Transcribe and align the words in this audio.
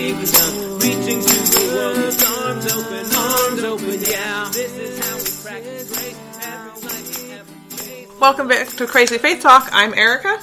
with 0.00 0.32
the 0.32 0.38
kingdom, 0.38 0.78
reaching 0.78 1.20
to 1.20 1.28
the 1.28 1.60
world 1.74 2.16
arms 2.48 2.66
open, 2.72 3.04
arms 3.14 3.62
open. 3.64 4.00
Yeah, 4.00 4.50
this 4.50 4.72
is 4.74 4.98
how 4.98 5.16
we 5.16 5.30
practice 5.44 5.92
grace 5.92 6.16
every 6.40 6.80
night, 6.82 7.38
every 7.38 7.76
day. 7.76 8.06
Welcome 8.18 8.48
back 8.48 8.68
to 8.68 8.86
Crazy 8.86 9.18
Faith 9.18 9.42
Talk. 9.42 9.68
I'm 9.72 9.92
Erica. 9.92 10.40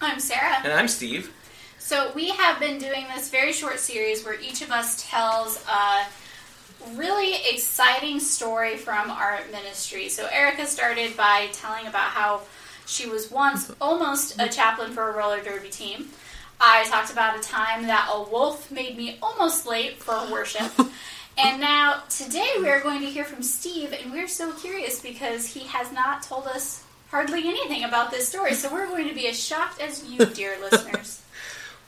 I'm 0.00 0.20
Sarah. 0.20 0.60
And 0.62 0.72
I'm 0.72 0.86
Steve. 0.86 1.32
So 1.78 2.12
we 2.14 2.28
have 2.28 2.60
been 2.60 2.78
doing 2.78 3.06
this 3.12 3.30
very 3.30 3.52
short 3.52 3.80
series 3.80 4.24
where 4.24 4.40
each 4.40 4.62
of 4.62 4.70
us 4.70 5.04
tells 5.10 5.60
a 5.66 6.06
really 6.94 7.34
exciting 7.52 8.20
story 8.20 8.76
from 8.76 9.10
our 9.10 9.40
ministry. 9.50 10.08
So 10.08 10.28
Erica 10.30 10.66
started 10.66 11.16
by 11.16 11.48
telling 11.52 11.88
about 11.88 12.10
how 12.10 12.42
she 12.86 13.08
was 13.08 13.28
once 13.28 13.72
almost 13.80 14.40
a 14.40 14.48
chaplain 14.48 14.92
for 14.92 15.10
a 15.10 15.16
roller 15.16 15.42
derby 15.42 15.68
team. 15.68 16.10
I 16.60 16.84
talked 16.84 17.10
about 17.10 17.38
a 17.38 17.42
time 17.42 17.86
that 17.86 18.10
a 18.12 18.22
wolf 18.22 18.70
made 18.70 18.96
me 18.96 19.18
almost 19.22 19.66
late 19.66 20.02
for 20.02 20.30
worship. 20.30 20.70
And 21.42 21.60
now 21.60 22.02
today 22.10 22.56
we 22.58 22.68
are 22.68 22.80
going 22.80 23.00
to 23.00 23.06
hear 23.06 23.24
from 23.24 23.42
Steve, 23.42 23.94
and 23.94 24.12
we're 24.12 24.28
so 24.28 24.52
curious 24.52 25.00
because 25.00 25.46
he 25.46 25.60
has 25.60 25.90
not 25.90 26.22
told 26.22 26.46
us 26.46 26.84
hardly 27.10 27.48
anything 27.48 27.84
about 27.84 28.10
this 28.10 28.28
story. 28.28 28.52
So 28.52 28.70
we're 28.70 28.88
going 28.88 29.08
to 29.08 29.14
be 29.14 29.26
as 29.26 29.42
shocked 29.42 29.80
as 29.80 30.04
you, 30.04 30.18
dear 30.26 30.56
listeners. 30.60 31.22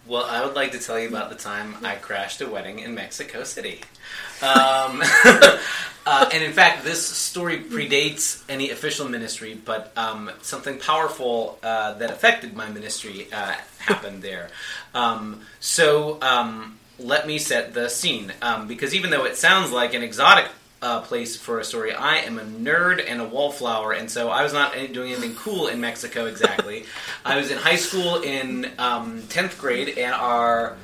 Well, 0.05 0.25
I 0.25 0.45
would 0.45 0.57
like 0.57 0.73
to 0.73 0.81
tell 0.81 0.99
you 0.99 1.07
about 1.07 1.31
the 1.31 1.37
time 1.37 1.77
I 1.85 1.95
crashed 1.95 2.41
a 2.41 2.49
wedding 2.49 2.81
in 2.81 2.93
Mexico 2.93 3.45
City. 3.45 3.83
Um, 4.43 5.01
uh, 6.05 6.29
and 6.33 6.43
in 6.43 6.53
fact, 6.53 6.83
this 6.83 7.07
story 7.07 7.59
predates 7.59 8.43
any 8.49 8.71
official 8.71 9.09
ministry, 9.09 9.55
but 9.55 9.93
um, 9.97 10.29
something 10.43 10.81
powerful 10.81 11.57
uh, 11.63 11.95
that 11.95 12.11
affected 12.11 12.57
my 12.57 12.69
ministry 12.69 13.29
uh, 13.33 13.55
happened 13.79 14.23
there. 14.23 14.51
Um, 14.93 15.43
so 15.61 16.19
um, 16.21 16.81
let 16.99 17.29
me 17.29 17.39
set 17.39 17.73
the 17.73 17.89
scene, 17.89 18.33
um, 18.43 18.67
because 18.67 18.97
even 18.97 19.11
though 19.11 19.25
it 19.25 19.37
sounds 19.37 19.71
like 19.71 19.95
an 19.95 20.03
exotic 20.03 20.49
uh, 20.83 21.01
place 21.01 21.37
for 21.37 21.61
a 21.61 21.65
story. 21.65 21.95
I 21.95 22.19
am 22.19 22.39
a 22.39 22.43
nerd 22.43 23.03
and 23.09 23.21
a 23.21 23.25
wallflower, 23.25 23.93
and 23.93 24.11
so 24.11 24.29
I 24.29 24.43
was 24.43 24.53
not 24.53 24.75
doing 24.93 25.13
anything 25.13 25.35
cool 25.37 25.69
in 25.69 25.81
Mexico 25.81 26.27
exactly. 26.27 26.85
I 27.25 27.37
was 27.37 27.51
in 27.51 27.59
high 27.59 27.77
school 27.77 28.21
in 28.21 28.71
um, 28.79 29.23
10th 29.23 29.59
grade, 29.59 29.97
and 29.97 30.13
our 30.13 30.77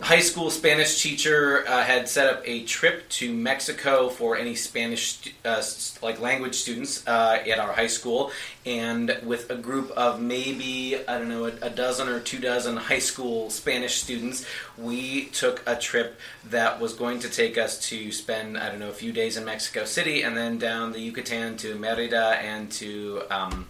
high 0.00 0.20
school 0.20 0.50
Spanish 0.50 1.02
teacher 1.02 1.64
uh, 1.68 1.82
had 1.82 2.08
set 2.08 2.32
up 2.32 2.42
a 2.44 2.64
trip 2.64 3.08
to 3.10 3.32
Mexico 3.32 4.08
for 4.08 4.36
any 4.36 4.54
Spanish 4.54 5.32
uh, 5.44 5.62
like 6.02 6.20
language 6.20 6.54
students 6.54 7.06
uh, 7.06 7.38
at 7.46 7.58
our 7.58 7.72
high 7.72 7.86
school, 7.86 8.32
and 8.64 9.16
with 9.24 9.50
a 9.50 9.56
group 9.56 9.90
of 9.92 10.20
maybe 10.20 10.96
I 11.06 11.18
don't 11.18 11.28
know 11.28 11.44
a, 11.44 11.70
dozen 11.70 12.08
or 12.08 12.20
two 12.20 12.38
dozen 12.38 12.76
high 12.90 12.98
school 12.98 13.50
Spanish 13.50 14.02
students, 14.02 14.46
we 14.78 15.26
took 15.26 15.62
a 15.66 15.76
trip 15.76 16.18
that 16.46 16.80
was 16.80 16.94
going 16.94 17.20
to 17.20 17.28
take 17.28 17.58
us 17.58 17.78
to 17.90 18.10
spend 18.10 18.56
I 18.56 18.68
don't 18.70 18.78
know 18.78 18.90
a 18.90 18.94
few 18.94 19.12
days 19.12 19.36
in 19.36 19.44
Mexico 19.44 19.84
City, 19.84 20.22
and 20.22 20.36
then 20.36 20.58
down 20.58 20.92
the 20.92 21.00
Yucatan 21.00 21.56
to 21.58 21.74
Merida 21.76 22.38
and 22.40 22.70
to 22.72 23.22
um, 23.30 23.66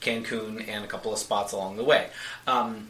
Cancun 0.00 0.66
and 0.68 0.84
a 0.84 0.88
couple 0.88 1.12
of 1.12 1.18
spots 1.18 1.52
along 1.52 1.76
the 1.76 1.84
way. 1.84 2.08
Um, 2.46 2.88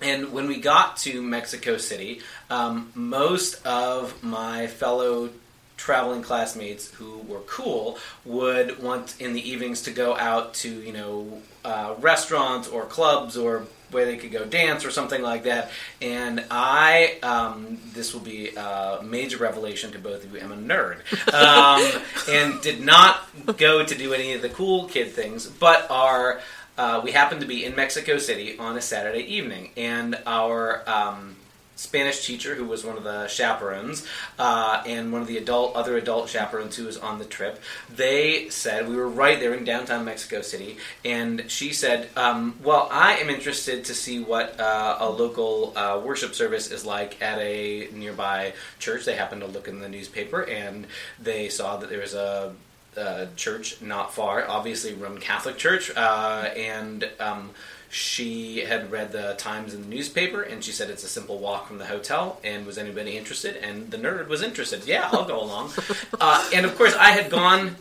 and 0.00 0.32
when 0.32 0.46
we 0.46 0.60
got 0.60 0.96
to 0.98 1.22
Mexico 1.22 1.76
City, 1.76 2.20
um, 2.50 2.90
most 2.94 3.64
of 3.66 4.22
my 4.22 4.66
fellow 4.66 5.30
traveling 5.76 6.22
classmates 6.22 6.90
who 6.92 7.18
were 7.28 7.40
cool 7.40 7.98
would 8.24 8.82
want 8.82 9.20
in 9.20 9.34
the 9.34 9.50
evenings 9.50 9.82
to 9.82 9.90
go 9.90 10.16
out 10.16 10.54
to 10.54 10.70
you 10.70 10.92
know 10.92 11.42
uh, 11.64 11.94
restaurants 11.98 12.68
or 12.68 12.84
clubs 12.86 13.36
or 13.36 13.66
where 13.90 14.04
they 14.04 14.16
could 14.16 14.32
go 14.32 14.44
dance 14.44 14.84
or 14.84 14.90
something 14.90 15.22
like 15.22 15.44
that. 15.44 15.70
And 16.02 16.44
I, 16.50 17.18
um, 17.22 17.78
this 17.92 18.12
will 18.12 18.20
be 18.20 18.50
a 18.56 19.00
major 19.02 19.38
revelation 19.38 19.92
to 19.92 19.98
both 19.98 20.24
of 20.24 20.32
you, 20.32 20.40
am 20.40 20.52
a 20.52 20.56
nerd, 20.56 20.98
um, 21.32 22.02
and 22.28 22.60
did 22.62 22.80
not 22.80 23.20
go 23.56 23.84
to 23.84 23.94
do 23.94 24.12
any 24.12 24.32
of 24.32 24.42
the 24.42 24.48
cool 24.48 24.86
kid 24.86 25.12
things, 25.12 25.46
but 25.46 25.88
are 25.90 26.40
uh, 26.78 27.00
we 27.02 27.12
happened 27.12 27.40
to 27.40 27.46
be 27.46 27.64
in 27.64 27.74
Mexico 27.74 28.18
City 28.18 28.58
on 28.58 28.76
a 28.76 28.80
Saturday 28.80 29.22
evening, 29.22 29.70
and 29.76 30.18
our 30.26 30.88
um, 30.88 31.36
Spanish 31.76 32.24
teacher, 32.26 32.54
who 32.54 32.64
was 32.64 32.84
one 32.84 32.96
of 32.96 33.04
the 33.04 33.28
chaperones, 33.28 34.06
uh, 34.38 34.82
and 34.86 35.12
one 35.12 35.20
of 35.20 35.28
the 35.28 35.36
adult 35.36 35.76
other 35.76 35.96
adult 35.96 36.28
chaperones 36.28 36.74
who 36.76 36.86
was 36.86 36.96
on 36.96 37.18
the 37.18 37.24
trip, 37.24 37.62
they 37.94 38.48
said 38.48 38.88
we 38.88 38.96
were 38.96 39.08
right 39.08 39.38
there 39.38 39.54
in 39.54 39.64
downtown 39.64 40.04
Mexico 40.04 40.40
City, 40.40 40.78
and 41.04 41.50
she 41.50 41.72
said, 41.72 42.08
um, 42.16 42.58
"Well, 42.62 42.88
I 42.90 43.16
am 43.16 43.28
interested 43.28 43.84
to 43.84 43.94
see 43.94 44.20
what 44.20 44.58
uh, 44.58 44.96
a 45.00 45.08
local 45.08 45.76
uh, 45.76 46.00
worship 46.02 46.34
service 46.34 46.70
is 46.70 46.84
like 46.86 47.20
at 47.22 47.38
a 47.38 47.88
nearby 47.92 48.54
church." 48.78 49.04
They 49.04 49.14
happened 49.14 49.42
to 49.42 49.46
look 49.46 49.68
in 49.68 49.80
the 49.80 49.88
newspaper, 49.88 50.42
and 50.42 50.86
they 51.20 51.50
saw 51.50 51.76
that 51.76 51.90
there 51.90 52.00
was 52.00 52.14
a 52.14 52.54
uh, 52.96 53.26
church 53.36 53.80
not 53.80 54.14
far, 54.14 54.46
obviously 54.48 54.94
Roman 54.94 55.20
Catholic 55.20 55.56
Church, 55.56 55.90
uh, 55.96 56.50
and 56.56 57.08
um, 57.20 57.50
she 57.88 58.60
had 58.60 58.90
read 58.90 59.12
the 59.12 59.34
Times 59.38 59.74
in 59.74 59.82
the 59.82 59.88
newspaper, 59.88 60.42
and 60.42 60.62
she 60.62 60.72
said 60.72 60.90
it's 60.90 61.04
a 61.04 61.08
simple 61.08 61.38
walk 61.38 61.68
from 61.68 61.78
the 61.78 61.86
hotel. 61.86 62.40
And 62.44 62.66
was 62.66 62.78
anybody 62.78 63.16
interested? 63.16 63.56
And 63.56 63.90
the 63.90 63.96
nerd 63.96 64.28
was 64.28 64.42
interested. 64.42 64.84
Yeah, 64.86 65.08
I'll 65.12 65.24
go 65.24 65.40
along. 65.40 65.72
Uh, 66.18 66.48
and 66.54 66.64
of 66.64 66.74
course, 66.76 66.94
I 66.94 67.10
had 67.10 67.30
gone. 67.30 67.76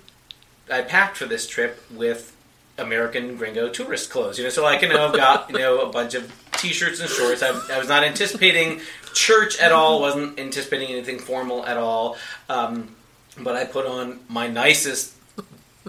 I 0.70 0.82
packed 0.82 1.16
for 1.16 1.26
this 1.26 1.48
trip 1.48 1.82
with 1.92 2.36
American 2.78 3.38
gringo 3.38 3.70
tourist 3.70 4.10
clothes. 4.10 4.38
You 4.38 4.44
know, 4.44 4.50
so 4.50 4.66
I 4.66 4.78
can 4.78 4.92
have 4.92 5.14
got 5.14 5.50
you 5.50 5.58
know 5.58 5.80
a 5.80 5.92
bunch 5.92 6.16
of 6.16 6.32
t-shirts 6.54 7.00
and 7.00 7.10
shorts. 7.10 7.42
I, 7.42 7.50
I 7.72 7.78
was 7.78 7.88
not 7.88 8.04
anticipating 8.04 8.82
church 9.14 9.60
at 9.60 9.72
all. 9.72 10.02
wasn't 10.02 10.40
anticipating 10.40 10.90
anything 10.90 11.20
formal 11.20 11.66
at 11.66 11.78
all. 11.78 12.18
Um, 12.50 12.96
but 13.40 13.56
I 13.56 13.66
put 13.66 13.86
on 13.86 14.20
my 14.30 14.48
nicest 14.48 15.14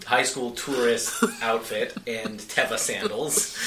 high 0.04 0.22
school 0.24 0.50
tourist 0.52 1.24
outfit 1.42 1.94
and 2.06 2.38
Teva 2.38 2.78
sandals, 2.78 3.58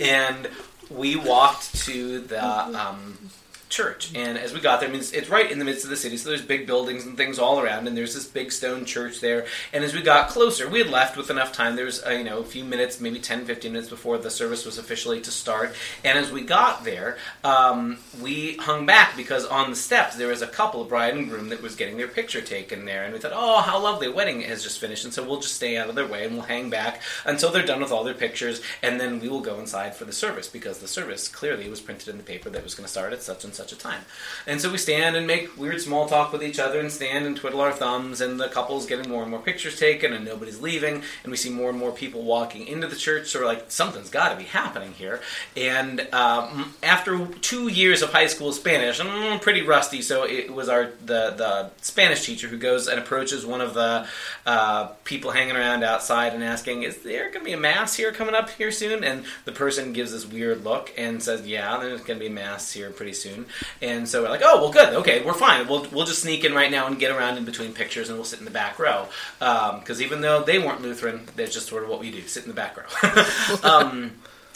and 0.00 0.48
we 0.90 1.16
walked 1.16 1.74
to 1.84 2.20
the 2.20 2.44
um, 2.44 3.18
church. 3.68 4.10
And 4.14 4.38
as 4.38 4.52
we 4.52 4.60
got 4.60 4.80
there, 4.80 4.88
I 4.88 4.92
mean, 4.92 5.00
it's, 5.00 5.12
it's 5.12 5.28
right 5.28 5.50
in 5.50 5.58
the 5.58 5.64
midst 5.64 5.84
of 5.84 5.90
the 5.90 5.96
city, 5.96 6.16
so 6.16 6.28
there's 6.28 6.42
big 6.42 6.66
buildings 6.66 7.04
and 7.04 7.16
things 7.16 7.38
all 7.38 7.60
around, 7.60 7.86
and 7.86 7.96
there's 7.96 8.14
this 8.14 8.26
big 8.26 8.52
stone 8.52 8.84
church 8.84 9.20
there. 9.20 9.46
And 9.72 9.84
as 9.84 9.94
we 9.94 10.02
got 10.02 10.28
closer, 10.28 10.68
we 10.68 10.78
had 10.78 10.88
left 10.88 11.16
with 11.16 11.30
enough 11.30 11.52
time. 11.52 11.76
There 11.76 11.84
was, 11.84 12.04
uh, 12.04 12.10
you 12.10 12.24
know, 12.24 12.38
a 12.38 12.44
few 12.44 12.64
minutes, 12.64 13.00
maybe 13.00 13.18
10, 13.18 13.44
15 13.44 13.72
minutes 13.72 13.90
before 13.90 14.18
the 14.18 14.30
service 14.30 14.64
was 14.64 14.78
officially 14.78 15.20
to 15.22 15.30
start. 15.30 15.74
And 16.04 16.18
as 16.18 16.30
we 16.30 16.42
got 16.42 16.84
there, 16.84 17.18
um, 17.44 17.98
we 18.20 18.56
hung 18.56 18.86
back 18.86 19.16
because 19.16 19.44
on 19.44 19.70
the 19.70 19.76
steps 19.76 20.16
there 20.16 20.28
was 20.28 20.42
a 20.42 20.46
couple, 20.46 20.84
bride 20.84 21.14
and 21.14 21.28
groom, 21.28 21.48
that 21.50 21.62
was 21.62 21.76
getting 21.76 21.96
their 21.96 22.08
picture 22.08 22.40
taken 22.40 22.84
there. 22.84 23.04
And 23.04 23.12
we 23.12 23.18
thought, 23.18 23.32
oh, 23.34 23.60
how 23.60 23.80
lovely, 23.80 24.06
a 24.06 24.12
wedding 24.12 24.40
has 24.42 24.62
just 24.62 24.80
finished, 24.80 25.04
and 25.04 25.12
so 25.12 25.26
we'll 25.26 25.40
just 25.40 25.56
stay 25.56 25.76
out 25.76 25.88
of 25.88 25.94
their 25.94 26.06
way 26.06 26.24
and 26.24 26.34
we'll 26.34 26.44
hang 26.44 26.70
back 26.70 27.02
until 27.24 27.50
they're 27.50 27.66
done 27.66 27.80
with 27.80 27.92
all 27.92 28.04
their 28.04 28.14
pictures, 28.14 28.62
and 28.82 29.00
then 29.00 29.20
we 29.20 29.28
will 29.28 29.40
go 29.40 29.58
inside 29.58 29.94
for 29.94 30.04
the 30.04 30.12
service 30.12 30.48
because 30.48 30.78
the 30.78 30.88
service 30.88 31.28
clearly 31.28 31.68
was 31.68 31.80
printed 31.80 32.08
in 32.08 32.16
the 32.16 32.22
paper 32.24 32.50
that 32.50 32.64
was 32.64 32.74
going 32.74 32.84
to 32.84 32.90
start 32.90 33.12
at 33.12 33.22
such 33.22 33.44
and 33.44 33.54
such 33.58 33.72
a 33.72 33.76
time. 33.76 34.02
And 34.46 34.60
so 34.60 34.70
we 34.70 34.78
stand 34.78 35.16
and 35.16 35.26
make 35.26 35.58
weird 35.58 35.80
small 35.80 36.08
talk 36.08 36.32
with 36.32 36.42
each 36.42 36.58
other 36.58 36.80
and 36.80 36.90
stand 36.90 37.26
and 37.26 37.36
twiddle 37.36 37.60
our 37.60 37.72
thumbs, 37.72 38.20
and 38.22 38.40
the 38.40 38.48
couple's 38.48 38.86
getting 38.86 39.10
more 39.10 39.22
and 39.22 39.30
more 39.30 39.40
pictures 39.40 39.78
taken, 39.78 40.12
and 40.14 40.24
nobody's 40.24 40.60
leaving, 40.60 41.02
and 41.22 41.30
we 41.30 41.36
see 41.36 41.50
more 41.50 41.68
and 41.68 41.78
more 41.78 41.92
people 41.92 42.22
walking 42.22 42.66
into 42.66 42.86
the 42.86 42.96
church. 42.96 43.28
So 43.28 43.40
we're 43.40 43.46
like, 43.46 43.70
something's 43.70 44.10
got 44.10 44.30
to 44.30 44.36
be 44.36 44.44
happening 44.44 44.92
here. 44.92 45.20
And 45.56 46.08
um, 46.14 46.74
after 46.82 47.26
two 47.26 47.68
years 47.68 48.00
of 48.00 48.12
high 48.12 48.28
school 48.28 48.52
Spanish, 48.52 49.00
I'm 49.00 49.40
pretty 49.40 49.62
rusty, 49.62 50.00
so 50.02 50.22
it 50.22 50.52
was 50.52 50.68
our 50.68 50.92
the 51.04 51.34
the 51.36 51.70
Spanish 51.82 52.24
teacher 52.24 52.48
who 52.48 52.58
goes 52.58 52.88
and 52.88 52.98
approaches 52.98 53.44
one 53.44 53.60
of 53.60 53.74
the 53.74 54.06
uh, 54.46 54.86
people 55.04 55.32
hanging 55.32 55.56
around 55.56 55.82
outside 55.82 56.32
and 56.32 56.44
asking, 56.44 56.84
"Is 56.84 56.98
there 56.98 57.24
going 57.30 57.40
to 57.40 57.44
be 57.44 57.52
a 57.52 57.58
mass 57.58 57.96
here 57.96 58.12
coming 58.12 58.34
up 58.34 58.50
here 58.50 58.70
soon?" 58.70 59.02
And 59.02 59.24
the 59.44 59.52
person 59.52 59.92
gives 59.92 60.12
this 60.12 60.26
weird 60.26 60.64
look 60.64 60.92
and 60.96 61.22
says, 61.22 61.46
"Yeah, 61.46 61.76
there's 61.78 62.02
going 62.02 62.18
to 62.18 62.24
be 62.24 62.30
a 62.30 62.34
mass 62.44 62.72
here 62.72 62.90
pretty 62.90 63.14
soon." 63.14 63.46
And 63.82 64.08
so 64.08 64.22
we're 64.22 64.30
like, 64.30 64.42
"Oh, 64.44 64.60
well, 64.60 64.72
good. 64.72 64.94
Okay, 64.94 65.22
we're 65.24 65.34
fine. 65.34 65.66
We'll 65.68 65.86
we'll 65.90 66.06
just 66.06 66.22
sneak 66.22 66.44
in 66.44 66.54
right 66.54 66.70
now 66.70 66.86
and 66.86 66.98
get 66.98 67.10
around 67.10 67.38
in 67.38 67.44
between 67.44 67.72
pictures, 67.72 68.08
and 68.08 68.18
we'll 68.18 68.24
sit 68.24 68.38
in 68.38 68.44
the 68.44 68.50
back 68.50 68.78
row." 68.78 69.06
Because 69.38 70.00
even 70.00 70.20
though 70.20 70.42
they 70.42 70.58
weren't 70.58 70.82
Lutheran, 70.82 71.26
that's 71.36 71.54
just 71.54 71.68
sort 71.68 71.82
of 71.82 71.88
what 71.88 72.00
we 72.00 72.10
do: 72.10 72.22
sit 72.22 72.44
in 72.44 72.48
the 72.48 72.54
back 72.54 72.76
row. 72.76 73.62
um, 73.62 74.12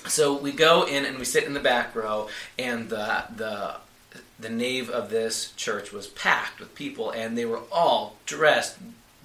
so 0.07 0.37
we 0.37 0.53
go 0.53 0.85
in 0.85 1.05
and 1.05 1.19
we 1.19 1.25
sit 1.25 1.45
in 1.45 1.55
the 1.55 1.61
back 1.61 1.95
row, 1.95 2.29
and 2.59 2.89
the 2.89 3.25
the 3.35 3.77
the 4.39 4.51
nave 4.51 4.91
of 4.91 5.11
this 5.11 5.53
church 5.53 5.93
was 5.93 6.09
packed 6.09 6.61
with 6.61 6.75
people, 6.75 7.11
and 7.11 7.39
they 7.39 7.45
were 7.45 7.61
all 7.71 8.17
dressed 8.27 8.77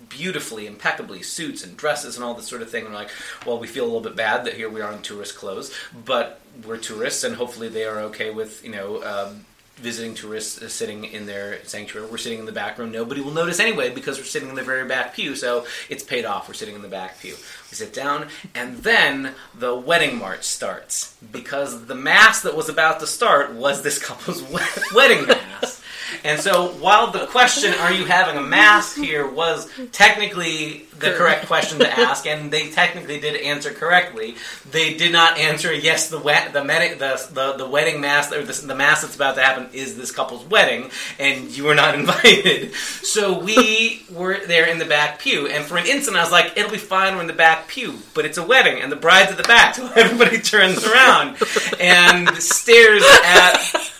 beautifully, 0.10 0.68
impeccably, 0.68 1.22
suits 1.22 1.64
and 1.64 1.76
dresses 1.76 2.16
and 2.16 2.24
all 2.24 2.34
this 2.34 2.48
sort 2.48 2.62
of 2.62 2.70
thing. 2.70 2.86
And 2.86 2.94
we're 2.94 3.00
like, 3.00 3.10
well, 3.46 3.60
we 3.60 3.68
feel 3.68 3.84
a 3.84 3.88
little 3.88 4.02
bit 4.02 4.16
bad 4.16 4.46
that 4.46 4.54
here 4.54 4.70
we 4.70 4.82
are 4.82 4.94
in 4.94 5.02
tourist 5.02 5.36
clothes, 5.36 5.74
but 6.06 6.40
we're 6.66 6.78
tourists, 6.78 7.24
and 7.24 7.36
hopefully 7.36 7.68
they 7.68 7.86
are 7.86 8.00
okay 8.02 8.30
with 8.30 8.64
you 8.64 8.72
know. 8.72 9.04
Um, 9.04 9.46
visiting 9.78 10.14
tourists 10.14 10.62
uh, 10.62 10.68
sitting 10.70 11.06
in 11.06 11.26
their 11.26 11.64
sanctuary. 11.66 12.08
We're 12.10 12.18
sitting 12.18 12.40
in 12.40 12.46
the 12.46 12.52
back 12.52 12.78
row. 12.78 12.86
Nobody 12.86 13.22
will 13.22 13.32
notice 13.32 13.60
anyway 13.60 13.90
because 13.90 14.18
we're 14.18 14.26
sitting 14.26 14.50
in 14.50 14.56
the 14.56 14.64
very 14.64 14.88
back 14.88 15.14
pew. 15.14 15.36
So 15.36 15.66
it's 15.90 16.04
paid 16.04 16.26
off. 16.26 16.48
We're 16.48 16.54
sitting 16.54 16.76
in 16.76 16.82
the 16.82 16.88
back 16.88 17.20
pew. 17.20 17.34
We 17.34 17.76
sit 17.76 17.94
down, 17.94 18.28
and 18.56 18.78
then 18.78 19.34
the 19.54 19.76
wedding 19.76 20.18
march 20.18 20.44
starts 20.44 21.16
because 21.32 21.86
the 21.86 21.96
mass 21.96 22.42
that 22.42 22.56
was 22.56 22.70
about 22.70 23.00
to 23.02 23.08
start 23.08 23.54
was 23.54 23.82
this 23.82 24.04
couple's 24.04 24.44
wedding 24.94 25.28
mass. 25.28 25.77
And 26.24 26.40
so, 26.40 26.70
while 26.74 27.12
the 27.12 27.28
question, 27.28 27.74
"Are 27.76 27.92
you 27.92 28.06
having 28.06 28.38
a 28.38 28.42
mass 28.42 28.96
here?" 28.96 29.28
was 29.28 29.70
technically 29.92 30.88
the 31.00 31.12
correct 31.12 31.46
question 31.48 31.80
to 31.80 32.00
ask, 32.00 32.26
and 32.26 32.52
they 32.52 32.70
technically 32.70 33.20
did 33.20 33.36
answer 33.42 33.72
correctly, 33.72 34.36
they 34.72 34.96
did 34.96 35.12
not 35.12 35.38
answer 35.38 35.74
yes. 35.74 36.10
The 36.10 36.20
wet, 36.20 36.54
the, 36.54 36.64
med- 36.64 37.00
the 37.00 37.28
the 37.32 37.54
the 37.54 37.68
wedding 37.68 38.02
mass 38.02 38.32
or 38.32 38.44
the, 38.44 38.54
the 38.66 38.76
mass 38.76 39.02
that's 39.02 39.16
about 39.16 39.36
to 39.36 39.42
happen 39.42 39.70
is 39.74 39.98
this 39.98 40.12
couple's 40.12 40.46
wedding, 40.46 40.90
and 41.20 41.50
you 41.56 41.64
were 41.66 41.76
not 41.76 41.96
invited. 42.00 42.74
So 42.74 43.40
we 43.40 44.04
were 44.12 44.40
there 44.46 44.66
in 44.68 44.80
the 44.80 44.86
back 44.86 45.20
pew, 45.20 45.48
and 45.48 45.64
for 45.66 45.78
an 45.78 45.88
instant, 45.88 46.18
I 46.18 46.24
was 46.24 46.32
like, 46.32 46.58
"It'll 46.58 46.72
be 46.72 46.78
fine. 46.78 47.16
We're 47.16 47.22
in 47.22 47.28
the 47.28 47.34
back 47.34 47.68
pew," 47.68 48.00
but 48.14 48.26
it's 48.26 48.38
a 48.38 48.46
wedding, 48.46 48.82
and 48.82 48.92
the 48.92 48.96
bride's 48.96 49.32
at 49.32 49.38
the 49.38 49.44
back, 49.44 49.76
so 49.76 49.90
everybody 49.96 50.40
turns 50.40 50.86
around 50.86 51.38
and 51.80 52.30
stares 52.38 53.04
at 53.24 53.58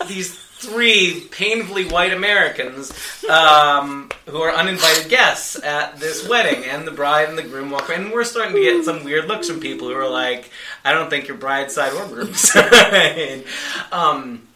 these 0.08 0.47
three 0.68 1.22
painfully 1.32 1.86
white 1.86 2.12
Americans 2.12 2.92
um, 3.30 4.10
who 4.26 4.42
are 4.42 4.52
uninvited 4.52 5.10
guests 5.10 5.62
at 5.64 6.00
this 6.00 6.28
wedding, 6.28 6.66
and 6.66 6.86
the 6.86 6.92
bride 6.92 7.30
and 7.30 7.38
the 7.38 7.44
groom 7.44 7.72
walk 7.72 7.90
in. 7.90 8.06
And 8.06 8.12
we're 8.12 8.24
starting 8.24 8.56
to 8.56 8.62
get 8.62 8.84
some 8.84 9.04
weird 9.04 9.28
looks 9.28 9.50
from 9.50 9.60
people 9.60 9.88
who 9.88 9.96
are 9.96 10.10
like, 10.10 10.50
"I 10.84 10.94
don't 10.94 11.10
think 11.10 11.28
you're 11.28 11.38
bride's 11.38 11.74
side 11.74 11.94
or 11.94 12.06
groom's 12.08 12.40
side." 12.52 13.44
um, 13.92 14.48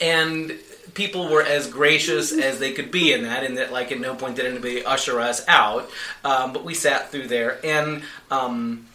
and 0.00 0.58
people 0.94 1.28
were 1.28 1.42
as 1.42 1.66
gracious 1.66 2.32
as 2.32 2.58
they 2.58 2.72
could 2.72 2.90
be 2.90 3.12
in 3.12 3.22
that, 3.24 3.44
in 3.44 3.56
that, 3.56 3.72
like, 3.72 3.92
at 3.92 4.00
no 4.00 4.14
point 4.14 4.36
did 4.36 4.46
anybody 4.46 4.84
usher 4.84 5.20
us 5.20 5.46
out. 5.48 5.88
Um, 6.24 6.52
but 6.52 6.64
we 6.64 6.74
sat 6.74 7.10
through 7.10 7.28
there, 7.28 7.58
and 7.64 8.02
um, 8.30 8.86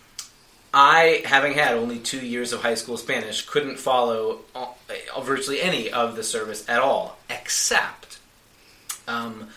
I, 0.73 1.23
having 1.25 1.53
had 1.53 1.73
only 1.75 1.99
two 1.99 2.19
years 2.19 2.53
of 2.53 2.61
high 2.61 2.75
school 2.75 2.97
Spanish, 2.97 3.45
couldn't 3.45 3.77
follow 3.77 4.39
uh, 4.53 4.67
virtually 5.21 5.61
any 5.61 5.91
of 5.91 6.15
the 6.15 6.23
service 6.23 6.67
at 6.67 6.79
all, 6.81 7.17
except 7.29 8.19
um, 9.07 9.49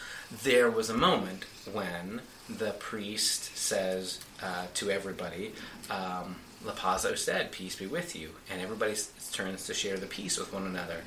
there 0.43 0.70
was 0.70 0.90
a 0.90 0.94
moment 0.96 1.44
when 1.72 2.20
the 2.49 2.70
priest 2.72 3.56
says 3.56 4.20
uh, 4.43 4.66
to 4.75 4.90
everybody, 4.90 5.52
um, 5.90 6.37
La 6.64 6.72
Paz 6.72 7.05
usted, 7.05 7.50
peace 7.52 7.76
be 7.76 7.87
with 7.87 8.16
you. 8.16 8.31
And 8.50 8.60
everybody 8.60 8.93
s- 8.93 9.10
turns 9.32 9.66
to 9.66 9.75
share 9.75 9.96
the 9.96 10.06
peace 10.06 10.38
with 10.38 10.52
one 10.52 10.66
another. 10.66 11.02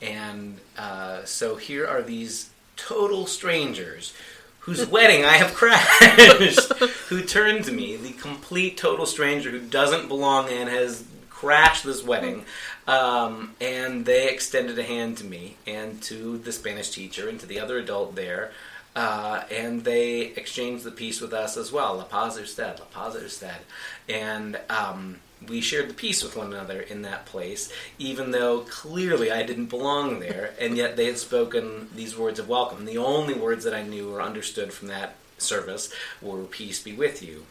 And 0.00 0.58
uh, 0.78 1.24
so 1.24 1.56
here 1.56 1.86
are 1.86 2.02
these 2.02 2.50
total 2.76 3.26
strangers 3.26 4.14
whose 4.60 4.86
wedding 4.88 5.24
I 5.24 5.32
have 5.32 5.52
crashed, 5.54 6.72
who 7.08 7.22
turn 7.22 7.62
to 7.64 7.72
me, 7.72 7.96
the 7.96 8.12
complete 8.12 8.76
total 8.78 9.04
stranger 9.06 9.50
who 9.50 9.60
doesn't 9.60 10.08
belong 10.08 10.48
and 10.48 10.68
has 10.68 11.04
crashed 11.44 11.84
this 11.84 12.02
wedding. 12.02 12.44
Um, 12.86 13.54
and 13.60 14.06
they 14.06 14.30
extended 14.30 14.78
a 14.78 14.82
hand 14.82 15.18
to 15.18 15.24
me 15.24 15.56
and 15.66 16.00
to 16.04 16.38
the 16.38 16.52
Spanish 16.52 16.90
teacher 16.90 17.28
and 17.28 17.38
to 17.40 17.46
the 17.46 17.60
other 17.60 17.78
adult 17.78 18.14
there. 18.14 18.52
Uh, 18.96 19.42
and 19.50 19.84
they 19.84 20.20
exchanged 20.20 20.84
the 20.84 20.90
peace 20.90 21.20
with 21.20 21.32
us 21.34 21.56
as 21.56 21.70
well. 21.70 21.96
La 21.96 22.04
paz 22.04 22.38
usted, 22.38 22.78
la 22.78 22.86
paz 22.86 23.14
usted. 23.16 23.60
And 24.08 24.58
um, 24.70 25.16
we 25.46 25.60
shared 25.60 25.90
the 25.90 25.94
peace 25.94 26.22
with 26.22 26.36
one 26.36 26.46
another 26.46 26.80
in 26.80 27.02
that 27.02 27.26
place, 27.26 27.70
even 27.98 28.30
though 28.30 28.60
clearly 28.60 29.30
I 29.30 29.42
didn't 29.42 29.66
belong 29.66 30.20
there, 30.20 30.54
and 30.60 30.76
yet 30.76 30.96
they 30.96 31.06
had 31.06 31.18
spoken 31.18 31.88
these 31.94 32.16
words 32.16 32.38
of 32.38 32.48
welcome. 32.48 32.84
The 32.84 32.98
only 32.98 33.34
words 33.34 33.64
that 33.64 33.74
I 33.74 33.82
knew 33.82 34.14
or 34.14 34.22
understood 34.22 34.72
from 34.72 34.88
that 34.88 35.16
service 35.36 35.92
were 36.22 36.44
"Peace 36.44 36.82
be 36.82 36.92
with 36.94 37.20
you." 37.20 37.44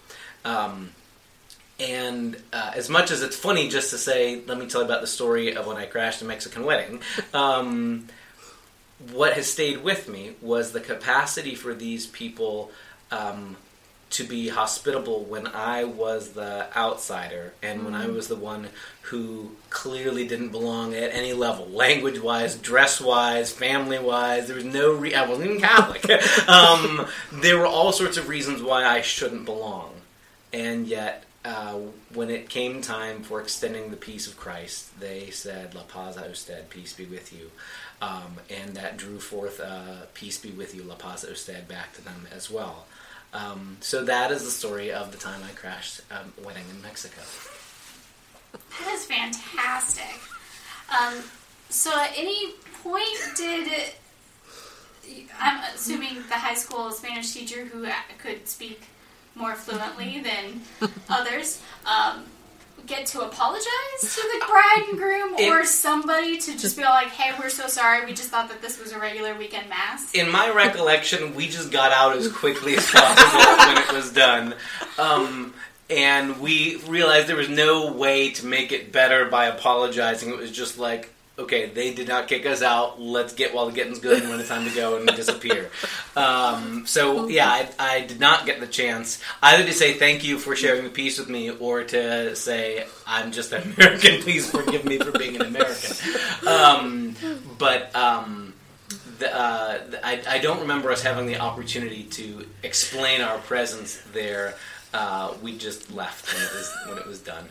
Um, 0.46 0.92
and 1.84 2.38
uh, 2.54 2.72
as 2.76 2.90
much 2.90 3.12
as 3.12 3.22
it's 3.22 3.36
funny 3.36 3.68
just 3.68 3.90
to 3.90 3.98
say, 3.98 4.42
let 4.48 4.58
me 4.58 4.68
tell 4.68 4.82
you 4.82 4.86
about 4.86 5.02
the 5.02 5.08
story 5.08 5.56
of 5.56 5.68
when 5.68 5.78
I 5.78 5.86
crashed 5.86 6.22
a 6.22 6.26
Mexican 6.26 6.66
wedding. 6.66 7.02
Um, 7.34 8.08
what 9.12 9.34
has 9.34 9.52
stayed 9.52 9.84
with 9.84 10.08
me 10.08 10.36
was 10.42 10.72
the 10.72 10.80
capacity 10.80 11.56
for 11.56 11.74
these 11.74 12.06
people 12.06 12.72
um, 13.12 13.58
to 14.12 14.24
be 14.24 14.50
hospitable 14.50 15.24
when 15.24 15.48
I 15.48 15.84
was 15.84 16.30
the 16.34 16.68
outsider 16.78 17.54
and 17.64 17.84
when 17.84 17.96
I 17.96 18.08
was 18.08 18.28
the 18.28 18.36
one 18.36 18.68
who 19.02 19.52
clearly 19.72 20.28
didn't 20.28 20.50
belong 20.50 20.94
at 20.94 21.12
any 21.12 21.34
level, 21.34 21.68
language 21.68 22.20
wise, 22.20 22.56
dress 22.56 23.02
wise, 23.02 23.52
family 23.52 24.00
wise. 24.00 24.48
There 24.48 24.56
was 24.56 24.66
no 24.66 24.94
re- 24.94 25.16
I 25.16 25.28
wasn't 25.28 25.50
even 25.50 25.62
Catholic. 25.62 26.08
um, 26.48 27.08
there 27.34 27.58
were 27.58 27.66
all 27.66 27.92
sorts 27.92 28.18
of 28.18 28.30
reasons 28.30 28.62
why 28.62 28.86
I 28.86 29.02
shouldn't 29.02 29.46
belong, 29.46 29.94
and 30.54 30.88
yet. 30.88 31.26
Uh, 31.46 31.78
when 32.14 32.30
it 32.30 32.48
came 32.48 32.82
time 32.82 33.22
for 33.22 33.42
extending 33.42 33.92
the 33.92 33.98
peace 33.98 34.28
of 34.28 34.38
Christ, 34.38 34.98
they 35.00 35.30
said, 35.30 35.76
"La 35.76 35.84
paz 35.84 36.16
a 36.16 36.30
usted, 36.30 36.70
peace 36.70 36.94
be 36.94 37.06
with 37.06 37.34
you," 37.34 37.52
um, 38.02 38.40
and 38.50 38.76
that 38.76 38.96
drew 38.96 39.20
forth 39.20 39.60
uh, 39.60 40.06
"Peace 40.14 40.38
be 40.38 40.52
with 40.52 40.74
you, 40.74 40.84
La 40.84 40.96
paz 40.96 41.26
a 41.26 41.32
usted" 41.32 41.68
back 41.68 41.94
to 41.96 42.02
them 42.02 42.28
as 42.34 42.50
well. 42.50 42.86
Um, 43.34 43.78
so 43.82 44.06
that 44.06 44.32
is 44.32 44.44
the 44.44 44.52
story 44.52 44.92
of 44.92 45.12
the 45.12 45.18
time 45.18 45.42
I 45.44 45.54
crashed 45.54 46.02
um, 46.12 46.32
a 46.42 46.46
wedding 46.46 46.64
in 46.70 46.82
Mexico. 46.82 47.22
That 48.54 48.94
is 48.94 49.06
fantastic. 49.06 50.20
Um, 50.90 51.24
so, 51.70 51.92
at 52.00 52.12
any 52.16 52.54
point, 52.84 53.20
did 53.36 53.68
It, 53.68 53.96
I'm 55.40 55.62
assuming 55.76 56.16
the 56.30 56.36
high 56.36 56.54
school 56.54 56.92
Spanish 56.92 57.34
teacher 57.34 57.66
who 57.66 57.88
could 58.18 58.48
speak 58.48 58.82
more 59.36 59.56
fluently 59.56 60.22
than 60.22 60.62
others 61.10 61.62
um, 61.86 62.24
get 62.86 63.06
to 63.08 63.22
apologize 63.22 63.66
to 64.02 64.22
the 64.40 64.46
bride 64.46 64.86
and 64.90 64.98
groom 64.98 65.36
It- 65.38 65.50
or 65.50 65.66
somebody 65.66 66.38
to 66.38 66.58
just 66.58 66.76
be 66.78 66.84
like, 66.84 67.08
"Hey, 67.10 67.34
we're 67.40 67.50
so 67.50 67.68
sorry. 67.68 68.06
We 68.06 68.14
just 68.14 68.30
thought 68.30 68.50
that 68.50 68.62
this 68.62 68.80
was 68.80 68.92
a 68.92 69.00
regular 69.00 69.34
weekend 69.36 69.70
mass." 69.70 70.12
In 70.14 70.30
my 70.30 70.50
recollection, 70.52 71.34
we 71.36 71.48
just 71.48 71.72
got 71.72 71.92
out 71.92 72.16
as 72.18 72.28
quickly 72.32 72.76
as 72.76 72.90
possible 72.90 73.40
when 73.58 73.78
it 73.78 73.92
was 73.94 74.12
done. 74.12 74.56
Um, 74.98 75.54
and 75.90 76.40
we 76.40 76.78
realized 76.88 77.28
there 77.28 77.36
was 77.36 77.50
no 77.50 77.92
way 77.92 78.32
to 78.32 78.46
make 78.46 78.72
it 78.72 78.92
better 78.92 79.26
by 79.26 79.46
apologizing. 79.46 80.30
It 80.30 80.38
was 80.38 80.52
just 80.52 80.78
like, 80.78 81.13
okay, 81.40 81.66
they 81.68 81.94
did 81.94 82.08
not 82.08 82.28
kick 82.28 82.46
us 82.46 82.62
out. 82.62 83.02
Let's 83.02 83.34
get 83.34 83.54
while 83.54 83.66
the 83.66 83.72
getting's 83.72 84.00
good 84.00 84.22
and 84.22 84.30
when 84.30 84.40
it's 84.40 84.50
time 84.50 84.68
to 84.70 84.76
go 84.76 84.98
and 84.98 85.08
disappear. 85.08 85.70
Um, 86.16 86.86
so, 86.86 87.28
yeah, 87.28 87.50
I, 87.50 87.70
I 87.80 88.02
did 88.02 88.20
not 88.20 88.46
get 88.46 88.60
the 88.60 88.68
chance 88.68 89.20
either 89.42 89.66
to 89.66 89.74
say 89.74 89.94
thank 89.94 90.24
you 90.24 90.38
for 90.38 90.56
sharing 90.56 90.84
the 90.84 90.92
peace 90.92 91.18
with 91.18 91.28
me 91.28 91.50
or 91.50 91.84
to 91.86 92.36
say, 92.36 92.86
I'm 93.08 93.32
just 93.32 93.52
an 93.52 93.74
American. 93.78 94.22
Please 94.22 94.48
forgive 94.48 94.86
me 94.86 95.00
for 95.00 95.12
being 95.18 95.36
an 95.38 95.42
American. 95.42 95.98
Um, 96.48 97.16
but. 97.58 97.96
Um, 97.96 98.54
the, 99.20 99.36
uh, 99.36 99.88
the- 99.90 100.06
I, 100.06 100.22
I 100.28 100.38
don't 100.40 100.60
remember 100.62 100.92
us 100.92 101.02
having 101.02 101.26
the 101.26 101.40
opportunity 101.40 102.04
to 102.04 102.46
explain 102.62 103.22
our 103.22 103.38
presence 103.40 103.98
there. 104.14 104.54
Uh, 104.94 105.34
we 105.42 105.58
just 105.58 105.92
left 105.94 106.32
when 106.34 106.44
it 106.44 106.52
was 106.54 106.78
when 106.90 106.98
it 107.00 107.08
was 107.08 107.20
done. 107.22 107.46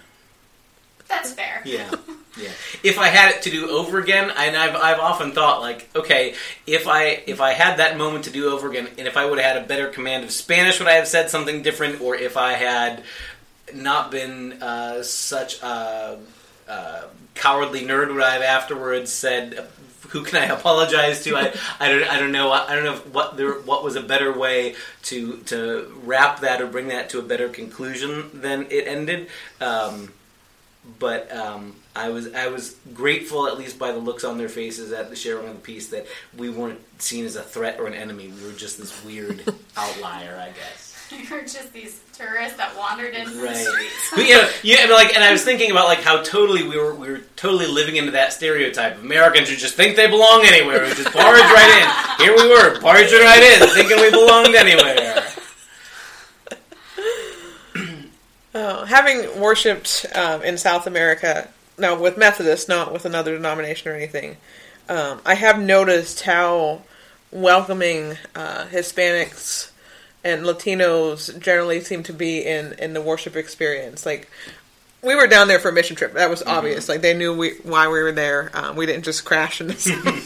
That's 1.13 1.33
fair. 1.35 1.61
Yeah, 1.67 1.91
yeah. 2.39 2.49
If 2.83 2.99
I 2.99 3.09
had 3.09 3.35
it 3.35 3.43
to 3.43 3.51
do 3.51 3.69
over 3.69 3.99
again, 4.01 4.33
and 4.35 4.57
I've 4.57 4.75
I've 4.75 4.99
often 4.99 5.33
thought 5.33 5.61
like, 5.61 5.91
okay, 5.95 6.35
if 6.67 6.89
I 6.89 7.23
if 7.27 7.41
I 7.41 7.53
had 7.53 7.77
that 7.77 7.99
moment 7.99 8.25
to 8.25 8.31
do 8.31 8.49
over 8.51 8.71
again, 8.71 8.89
and 8.97 9.07
if 9.07 9.19
I 9.19 9.27
would 9.27 9.39
have 9.39 9.55
had 9.57 9.63
a 9.63 9.67
better 9.67 9.89
command 9.89 10.25
of 10.25 10.31
Spanish, 10.31 10.79
would 10.79 10.89
I 10.89 10.95
have 10.95 11.07
said 11.07 11.29
something 11.29 11.61
different? 11.63 12.01
Or 12.01 12.17
if 12.17 12.39
I 12.39 12.55
had 12.55 13.05
not 13.75 14.11
been 14.11 14.55
uh, 14.63 15.03
such 15.03 15.63
a, 15.63 16.19
uh 16.67 17.03
cowardly 17.35 17.83
nerd, 17.83 18.13
would 18.13 18.23
I 18.23 18.33
have 18.33 18.43
afterwards 18.43 19.13
said? 19.13 19.69
Who 20.09 20.25
can 20.25 20.43
I 20.43 20.47
apologize 20.47 21.25
to? 21.25 21.37
I, 21.37 21.55
I 21.79 21.89
don't 21.89 22.05
I 22.11 22.19
don't 22.19 22.33
know 22.33 22.51
I 22.53 22.75
don't 22.75 22.85
know 22.85 22.97
what 23.13 23.37
there 23.37 23.53
what 23.53 23.85
was 23.85 23.97
a 23.97 24.03
better 24.03 24.33
way 24.33 24.77
to 25.05 25.39
to 25.47 25.93
wrap 26.05 26.41
that 26.41 26.61
or 26.63 26.67
bring 26.67 26.89
that 26.89 27.11
to 27.11 27.19
a 27.19 27.23
better 27.23 27.49
conclusion 27.51 28.31
than 28.33 28.67
it 28.71 28.87
ended. 28.87 29.29
Um, 29.61 30.13
but 30.99 31.31
um, 31.35 31.75
I 31.95 32.09
was 32.11 32.33
I 32.35 32.49
was 32.49 32.77
grateful, 32.95 33.47
at 33.47 33.59
least 33.59 33.79
by 33.79 33.93
the 33.93 33.99
looks 33.99 34.25
on 34.25 34.39
their 34.39 34.49
faces 34.49 34.93
at 34.93 35.11
the 35.11 35.17
sharing 35.17 35.49
of 35.49 35.55
the 35.55 35.61
peace, 35.61 35.89
that 35.91 36.07
we 36.37 36.51
weren't 36.51 36.81
seen 37.01 37.25
as 37.25 37.37
a 37.37 37.43
threat 37.43 37.79
or 37.79 37.87
an 37.87 37.95
enemy. 37.95 38.29
We 38.29 38.47
were 38.47 38.53
just 38.57 38.79
this 38.79 39.05
weird 39.05 39.43
outlier, 39.77 40.37
I 40.39 40.47
guess. 40.49 40.89
You're 41.29 41.43
just 41.43 41.75
these 41.75 42.01
tourists 42.15 42.57
that 42.57 42.75
wandered 42.75 43.13
into 43.15 43.33
the 43.33 43.43
Right. 43.43 43.55
streets. 43.55 44.11
But 44.17 44.27
yeah, 44.27 44.49
yeah, 44.63 44.87
like, 44.91 45.15
and 45.15 45.23
I 45.23 45.31
was 45.31 45.45
thinking 45.45 45.71
about 45.71 45.85
like 45.87 46.01
how 46.01 46.23
totally 46.23 46.67
we 46.67 46.79
were 46.79 46.95
we 46.95 47.11
were 47.11 47.21
totally 47.37 47.67
living 47.67 47.97
into 47.97 48.13
that 48.13 48.33
stereotype 48.33 48.97
of 48.97 49.05
Americans 49.05 49.51
who 49.51 49.57
just 49.57 49.75
think 49.75 49.95
they 49.95 50.07
belong 50.09 50.45
anywhere, 50.47 50.87
who 50.87 50.95
just 50.95 51.13
barge 51.13 51.39
right 51.39 52.17
in. 52.19 52.25
Here 52.25 52.35
we 52.35 52.49
were, 52.49 52.81
barging 52.81 53.21
right 53.21 53.43
in, 53.43 53.69
thinking 53.75 54.01
we 54.01 54.11
belonged 54.11 54.55
anywhere. 54.55 55.22
Oh, 58.55 58.85
having 58.85 59.41
worshipped 59.41 60.05
um, 60.15 60.43
in 60.43 60.59
South 60.59 60.87
America, 60.87 61.49
now 61.79 61.99
with 61.99 62.19
Methodists, 62.19 62.69
not 62.69 62.93
with 62.93 63.05
another 63.07 63.35
denomination 63.35 63.91
or 63.91 63.95
anything, 63.95 64.37
um, 64.89 65.21
I 65.25 65.35
have 65.35 65.59
noticed 65.61 66.23
how 66.23 66.83
welcoming 67.31 68.19
uh, 68.35 68.67
Hispanics 68.71 69.71
and 70.23 70.43
Latinos 70.45 71.37
generally 71.41 71.81
seem 71.81 72.03
to 72.05 72.13
be 72.13 72.41
in 72.45 72.75
in 72.79 72.93
the 72.93 73.01
worship 73.01 73.37
experience. 73.37 74.05
Like 74.05 74.31
we 75.03 75.17
were 75.17 75.27
down 75.27 75.49
there 75.49 75.59
for 75.59 75.71
a 75.71 75.73
mission 75.73 75.97
trip. 75.97 76.13
That 76.13 76.31
was 76.31 76.43
obvious. 76.43 76.89
Like 76.89 77.01
they 77.01 77.15
knew 77.15 77.35
we 77.35 77.55
why 77.63 77.89
we 77.89 78.03
were 78.03 78.13
there. 78.13 78.51
Um, 78.55 78.77
we 78.77 78.85
didn't 78.87 79.05
just 79.05 79.25
crash 79.25 79.61
into 79.63 79.75
somebody. 79.79 80.13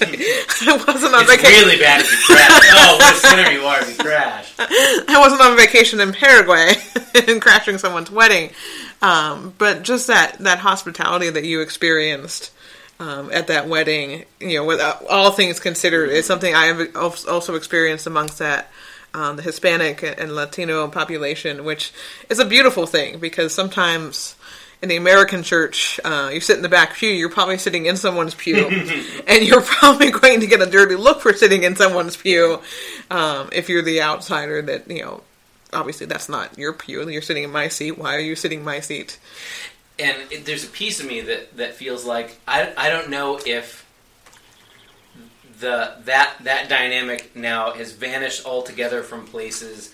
I 0.66 0.82
wasn't 0.86 1.14
on 1.14 1.22
It's 1.22 1.30
vacation. 1.30 1.64
really 1.68 1.78
bad 1.80 2.00
if 2.00 2.10
you 2.10 2.34
crash. 2.34 2.50
oh, 2.74 2.96
what 2.98 3.14
a 3.14 3.18
sinner 3.18 3.50
you 3.52 3.64
are 3.64 3.80
if 3.80 3.96
you 3.96 4.04
crash. 4.36 4.54
I 4.58 5.18
wasn't 5.18 5.40
on 5.40 5.56
vacation 5.56 6.00
in 6.00 6.12
Paraguay 6.12 6.74
and 7.28 7.40
crashing 7.40 7.78
someone's 7.78 8.10
wedding. 8.10 8.50
Um, 9.02 9.54
but 9.58 9.82
just 9.82 10.06
that 10.06 10.38
that 10.40 10.58
hospitality 10.58 11.30
that 11.30 11.44
you 11.44 11.60
experienced 11.60 12.52
um, 12.98 13.30
at 13.30 13.48
that 13.48 13.68
wedding, 13.68 14.24
you 14.40 14.54
know, 14.54 14.64
with 14.64 14.80
uh, 14.80 14.96
all 15.08 15.30
things 15.30 15.60
considered, 15.60 16.10
is 16.10 16.26
something 16.26 16.54
I 16.54 16.66
have 16.66 16.96
also 16.96 17.54
experienced 17.54 18.06
amongst 18.06 18.38
that 18.38 18.70
um, 19.12 19.36
the 19.36 19.42
Hispanic 19.42 20.02
and 20.02 20.34
Latino 20.34 20.88
population, 20.88 21.64
which 21.64 21.92
is 22.30 22.38
a 22.38 22.44
beautiful 22.44 22.86
thing 22.86 23.18
because 23.18 23.54
sometimes. 23.54 24.36
In 24.82 24.90
the 24.90 24.96
American 24.96 25.42
church, 25.42 25.98
uh, 26.04 26.28
you 26.30 26.38
sit 26.38 26.58
in 26.58 26.62
the 26.62 26.68
back 26.68 26.94
pew. 26.96 27.08
You're 27.08 27.30
probably 27.30 27.56
sitting 27.56 27.86
in 27.86 27.96
someone's 27.96 28.34
pew, 28.34 28.66
and 29.26 29.42
you're 29.42 29.62
probably 29.62 30.10
going 30.10 30.40
to 30.40 30.46
get 30.46 30.60
a 30.60 30.66
dirty 30.66 30.96
look 30.96 31.22
for 31.22 31.32
sitting 31.32 31.62
in 31.62 31.76
someone's 31.76 32.14
pew 32.14 32.60
um, 33.10 33.48
if 33.52 33.68
you're 33.68 33.82
the 33.82 34.02
outsider. 34.02 34.62
That 34.62 34.90
you 34.90 35.02
know, 35.02 35.22
obviously 35.72 36.06
that's 36.06 36.28
not 36.28 36.58
your 36.58 36.72
pew. 36.72 37.08
You're 37.08 37.22
sitting 37.22 37.44
in 37.44 37.50
my 37.50 37.68
seat. 37.68 37.98
Why 37.98 38.14
are 38.14 38.20
you 38.20 38.36
sitting 38.36 38.60
in 38.60 38.64
my 38.64 38.80
seat? 38.80 39.18
and 39.98 40.16
it, 40.30 40.44
there's 40.44 40.64
a 40.64 40.68
piece 40.68 41.00
of 41.00 41.06
me 41.06 41.20
that, 41.22 41.56
that 41.56 41.74
feels 41.74 42.04
like 42.04 42.38
I, 42.46 42.72
I 42.76 42.90
don't 42.90 43.10
know 43.10 43.40
if 43.44 43.84
the 45.58 45.94
that 46.04 46.34
that 46.42 46.68
dynamic 46.68 47.34
now 47.34 47.72
has 47.72 47.92
vanished 47.92 48.44
altogether 48.44 49.02
from 49.02 49.26
places 49.26 49.92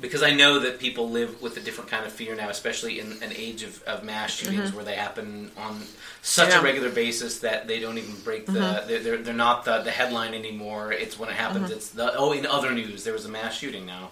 because 0.00 0.22
I 0.22 0.32
know 0.32 0.58
that 0.58 0.80
people 0.80 1.08
live 1.08 1.40
with 1.40 1.56
a 1.56 1.60
different 1.60 1.88
kind 1.90 2.04
of 2.04 2.12
fear 2.12 2.34
now, 2.34 2.50
especially 2.50 2.98
in 3.00 3.12
an 3.22 3.32
age 3.34 3.62
of, 3.62 3.82
of 3.84 4.04
mass 4.04 4.34
shootings 4.34 4.72
where 4.74 4.84
they 4.84 4.94
happen 4.94 5.50
on 5.56 5.80
such 6.28 6.48
Yeah. 6.50 6.58
a 6.60 6.62
regular 6.62 6.90
basis 6.90 7.38
that 7.38 7.68
they 7.68 7.78
don't 7.78 7.98
even 7.98 8.16
break 8.24 8.46
the 8.46 8.52
they're, 8.88 8.98
they're, 8.98 9.16
they're 9.18 9.32
not 9.34 9.64
the, 9.64 9.82
the 9.82 9.92
headline 9.92 10.34
anymore. 10.34 10.92
It's 10.92 11.16
when 11.18 11.28
it 11.28 11.36
happens. 11.36 11.70
It's 11.70 11.90
the 11.90 12.16
oh 12.16 12.32
in 12.32 12.44
other 12.46 12.72
news 12.72 13.04
there 13.04 13.12
was 13.12 13.24
a 13.24 13.28
mass 13.28 13.56
shooting 13.56 13.86
now. 13.86 14.10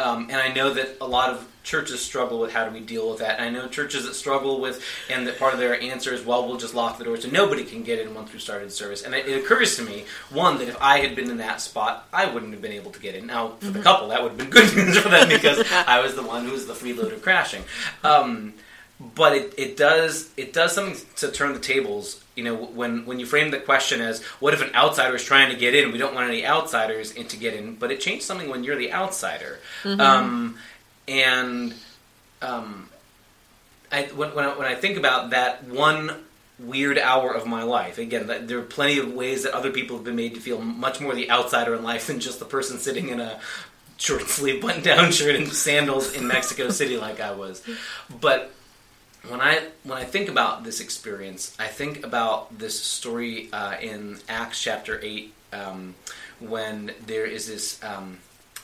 Um, 0.00 0.28
and 0.30 0.36
I 0.36 0.52
know 0.54 0.72
that 0.74 0.98
a 1.00 1.06
lot 1.08 1.30
of 1.30 1.44
churches 1.64 2.00
struggle 2.00 2.38
with 2.38 2.52
how 2.52 2.64
do 2.64 2.70
we 2.72 2.78
deal 2.78 3.10
with 3.10 3.18
that. 3.18 3.40
And 3.40 3.44
I 3.46 3.50
know 3.50 3.66
churches 3.66 4.04
that 4.06 4.14
struggle 4.14 4.60
with, 4.60 4.80
and 5.10 5.26
that 5.26 5.40
part 5.40 5.54
of 5.54 5.58
their 5.58 5.74
answer 5.82 6.14
is, 6.14 6.24
well, 6.24 6.46
we'll 6.46 6.56
just 6.56 6.72
lock 6.72 6.98
the 6.98 7.04
doors 7.04 7.24
so 7.24 7.30
nobody 7.30 7.64
can 7.64 7.82
get 7.82 7.98
in 7.98 8.14
once 8.14 8.32
we 8.32 8.38
started 8.38 8.70
service. 8.70 9.02
And 9.02 9.12
it, 9.12 9.26
it 9.26 9.42
occurs 9.42 9.74
to 9.74 9.82
me, 9.82 10.04
one, 10.30 10.58
that 10.58 10.68
if 10.68 10.80
I 10.80 11.00
had 11.00 11.16
been 11.16 11.28
in 11.28 11.38
that 11.38 11.60
spot, 11.60 12.06
I 12.12 12.26
wouldn't 12.32 12.52
have 12.52 12.62
been 12.62 12.70
able 12.70 12.92
to 12.92 13.00
get 13.00 13.16
in. 13.16 13.26
Now, 13.26 13.54
for 13.58 13.72
the 13.72 13.82
couple, 13.82 14.06
that 14.10 14.22
would 14.22 14.28
have 14.30 14.38
been 14.38 14.50
good 14.50 14.72
news 14.76 14.96
for 14.98 15.08
them 15.08 15.28
because 15.36 15.66
I 15.72 15.98
was 15.98 16.14
the 16.14 16.22
one 16.22 16.44
who 16.44 16.52
was 16.52 16.68
the 16.68 16.74
freeloader 16.74 17.20
crashing. 17.20 17.64
Um, 18.04 18.54
but 19.00 19.36
it, 19.36 19.54
it 19.56 19.76
does 19.76 20.30
it 20.36 20.52
does 20.52 20.74
something 20.74 20.96
to 21.16 21.30
turn 21.30 21.52
the 21.52 21.60
tables. 21.60 22.22
You 22.34 22.44
know, 22.44 22.54
when 22.54 23.06
when 23.06 23.20
you 23.20 23.26
frame 23.26 23.50
the 23.50 23.60
question 23.60 24.00
as 24.00 24.22
what 24.40 24.54
if 24.54 24.62
an 24.62 24.74
outsider 24.74 25.14
is 25.16 25.24
trying 25.24 25.50
to 25.52 25.56
get 25.56 25.74
in? 25.74 25.92
We 25.92 25.98
don't 25.98 26.14
want 26.14 26.28
any 26.28 26.44
outsiders 26.44 27.12
in 27.12 27.28
to 27.28 27.36
get 27.36 27.54
in, 27.54 27.76
but 27.76 27.90
it 27.90 28.00
changed 28.00 28.24
something 28.24 28.48
when 28.48 28.64
you're 28.64 28.76
the 28.76 28.92
outsider. 28.92 29.60
Um, 29.84 30.58
and 31.06 31.74
um, 32.42 32.88
I, 33.92 34.04
when 34.14 34.34
when 34.34 34.44
I, 34.44 34.58
when 34.58 34.66
I 34.66 34.74
think 34.74 34.98
about 34.98 35.30
that 35.30 35.64
one 35.64 36.24
weird 36.58 36.98
hour 36.98 37.32
of 37.32 37.46
my 37.46 37.62
life, 37.62 37.98
again, 37.98 38.26
there 38.46 38.58
are 38.58 38.62
plenty 38.62 38.98
of 38.98 39.12
ways 39.12 39.44
that 39.44 39.54
other 39.54 39.70
people 39.70 39.96
have 39.96 40.04
been 40.04 40.16
made 40.16 40.34
to 40.34 40.40
feel 40.40 40.60
much 40.60 41.00
more 41.00 41.14
the 41.14 41.30
outsider 41.30 41.74
in 41.74 41.84
life 41.84 42.08
than 42.08 42.18
just 42.18 42.40
the 42.40 42.44
person 42.44 42.78
sitting 42.78 43.10
in 43.10 43.20
a 43.20 43.38
short 43.96 44.22
sleeve 44.22 44.60
button 44.60 44.82
down 44.82 45.12
shirt 45.12 45.36
and 45.36 45.48
sandals 45.52 46.12
in 46.14 46.26
Mexico 46.26 46.70
City 46.70 46.96
like 46.96 47.20
I 47.20 47.32
was. 47.32 47.62
But 48.20 48.52
when 49.26 49.40
I 49.40 49.62
when 49.84 49.98
I 49.98 50.04
think 50.04 50.28
about 50.28 50.64
this 50.64 50.80
experience, 50.80 51.56
I 51.58 51.66
think 51.66 52.04
about 52.04 52.58
this 52.58 52.78
story 52.80 53.48
uh, 53.52 53.76
in 53.80 54.18
Acts 54.28 54.62
chapter 54.62 55.00
eight 55.02 55.34
um, 55.52 55.94
when 56.40 56.92
there 57.06 57.26
is 57.26 57.46
this 57.46 57.82
um, 57.82 58.18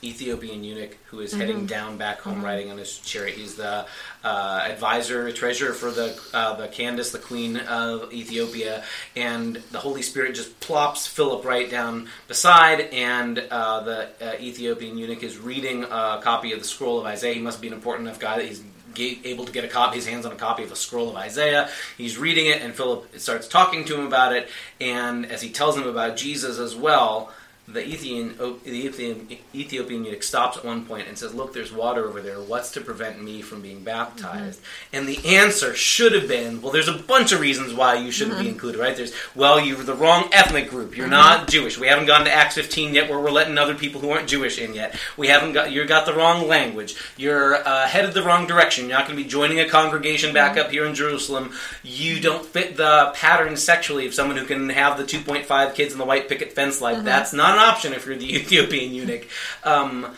Ethiopian 0.05 0.63
eunuch 0.63 0.97
who 1.07 1.21
is 1.21 1.33
heading 1.33 1.67
down 1.67 1.97
back 1.97 2.21
home 2.21 2.45
riding 2.45 2.71
on 2.71 2.77
his 2.79 2.99
chariot. 2.99 3.37
He's 3.37 3.55
the 3.55 3.87
uh, 4.23 4.67
advisor, 4.71 5.33
treasurer 5.33 5.73
for 5.73 5.91
the 5.91 6.21
uh, 6.33 6.55
the 6.55 6.69
Candace, 6.69 7.11
the 7.11 7.19
queen 7.19 7.57
of 7.57 8.13
Ethiopia, 8.13 8.85
and 9.17 9.57
the 9.73 9.79
Holy 9.79 10.03
Spirit 10.03 10.35
just 10.35 10.61
plops 10.61 11.07
Philip 11.07 11.45
right 11.45 11.71
down 11.71 12.09
beside, 12.29 12.81
and 12.93 13.39
uh, 13.51 13.81
the 13.81 14.09
uh, 14.21 14.35
Ethiopian 14.41 14.99
eunuch 14.99 15.23
is 15.23 15.39
reading 15.39 15.85
a 15.85 16.21
copy 16.23 16.53
of 16.53 16.59
the 16.59 16.67
scroll 16.67 17.01
of 17.01 17.07
Isaiah. 17.07 17.35
He 17.35 17.41
must 17.41 17.61
be 17.61 17.69
an 17.69 17.75
important 17.75 18.07
enough 18.07 18.21
guy 18.21 18.37
that 18.37 18.47
he's 18.47 18.63
able 18.99 19.45
to 19.45 19.53
get 19.53 19.65
a 19.65 19.69
copy, 19.69 19.97
his 19.97 20.07
hands 20.07 20.27
on 20.27 20.33
a 20.33 20.37
copy 20.37 20.63
of 20.63 20.73
a 20.73 20.77
scroll 20.77 21.11
of 21.11 21.17
Isaiah. 21.17 21.69
He's 21.97 22.19
reading 22.19 22.47
it, 22.47 22.63
and 22.63 22.75
Philip 22.75 23.19
starts 23.19 23.49
talking 23.49 23.85
to 23.87 23.95
him 23.95 24.07
about 24.07 24.33
it. 24.33 24.49
And 24.81 25.27
as 25.27 25.43
he 25.43 25.51
tells 25.51 25.77
him 25.77 25.87
about 25.87 26.17
Jesus 26.17 26.59
as 26.59 26.75
well, 26.75 27.33
the 27.67 27.87
Ethiopian, 27.87 28.59
the 28.63 28.87
Ethiopian, 28.87 29.39
Ethiopian 29.55 30.05
eunuch 30.05 30.23
stops 30.23 30.59
at 30.59 30.65
one 30.65 30.85
point 30.85 31.09
and 31.09 31.17
says, 31.17 31.33
"Look, 31.33 31.55
there's 31.55 31.73
water 31.73 32.07
over 32.07 32.21
there. 32.21 32.39
What's 32.39 32.71
to 32.73 32.81
prevent 32.83 33.23
me 33.23 33.41
from 33.41 33.63
being 33.63 33.83
baptized?" 33.83 34.61
Mm-hmm. 34.61 34.97
And 34.97 35.09
the 35.09 35.37
answer 35.37 35.75
should 35.75 36.13
have 36.13 36.29
been, 36.29 36.61
"Well, 36.61 36.73
there's 36.73 36.89
a 36.89 36.99
bunch 36.99 37.33
of 37.33 37.41
reasons 37.41 37.73
why 37.73 37.95
you 37.95 38.11
shouldn't 38.11 38.37
be 38.37 38.45
mm-hmm. 38.45 38.53
included, 38.53 38.81
right? 38.81 38.95
There's, 38.95 39.15
well, 39.35 39.59
you're 39.59 39.83
the 39.83 39.95
wrong 39.95 40.29
ethnic 40.31 40.69
group. 40.69 40.95
You're 40.95 41.07
mm-hmm. 41.07 41.13
not 41.13 41.49
Jewish. 41.49 41.79
We 41.79 41.87
haven't 41.87 42.07
gone 42.07 42.27
to 42.27 42.33
Acts 42.33 42.57
15 42.57 42.93
yet, 42.93 43.09
where 43.09 43.19
we're 43.19 43.31
letting 43.31 43.57
other 43.57 43.75
people 43.75 44.01
who 44.03 44.11
aren't 44.11 44.29
Jewish 44.29 44.59
in 44.59 44.75
yet. 44.75 44.99
We 45.17 45.29
haven't 45.29 45.53
got. 45.53 45.73
You 45.73 45.87
got 45.87 46.05
the 46.05 46.15
wrong 46.15 46.47
language. 46.47 46.97
You're 47.17 47.57
uh, 47.67 47.87
headed 47.87 48.13
the 48.13 48.23
wrong 48.23 48.47
direction. 48.47 48.89
You're 48.89 48.99
not 48.99 49.07
going 49.07 49.17
to 49.17 49.25
be 49.25 49.29
joining 49.29 49.61
a 49.61 49.69
congregation 49.69 50.35
back 50.35 50.59
up 50.59 50.71
here 50.71 50.85
in 50.85 50.95
Jerusalem. 50.95 51.53
You 51.83 52.21
don't 52.21 52.45
fit 52.45 52.77
the 52.77 53.13
pattern 53.15 53.57
sexually 53.57 54.07
of 54.07 54.13
someone 54.13 54.37
who 54.37 54.45
can 54.45 54.69
have 54.69 54.99
the 54.99 55.05
2.5 55.05 55.75
kids 55.75 55.95
in 55.95 55.99
the 55.99 56.05
white 56.05 56.29
picket 56.29 56.53
fence. 56.53 56.83
Like 56.83 57.05
that's 57.05 57.33
not 57.33 57.54
an 57.55 57.61
option 57.61 57.93
if 57.93 58.07
you're 58.07 58.17
the 58.17 58.35
Ethiopian 58.37 58.93
eunuch." 58.93 59.27
Um, 59.65 60.15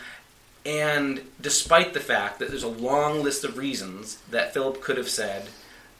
and 0.65 1.21
despite 1.39 1.93
the 1.93 2.01
fact 2.01 2.39
that 2.39 2.49
there's 2.49 2.63
a 2.63 2.67
long 2.67 3.23
list 3.23 3.45
of 3.45 3.57
reasons 3.57 4.17
that 4.31 4.53
Philip 4.53 4.81
could 4.81 4.97
have 4.97 5.07
said, 5.07 5.47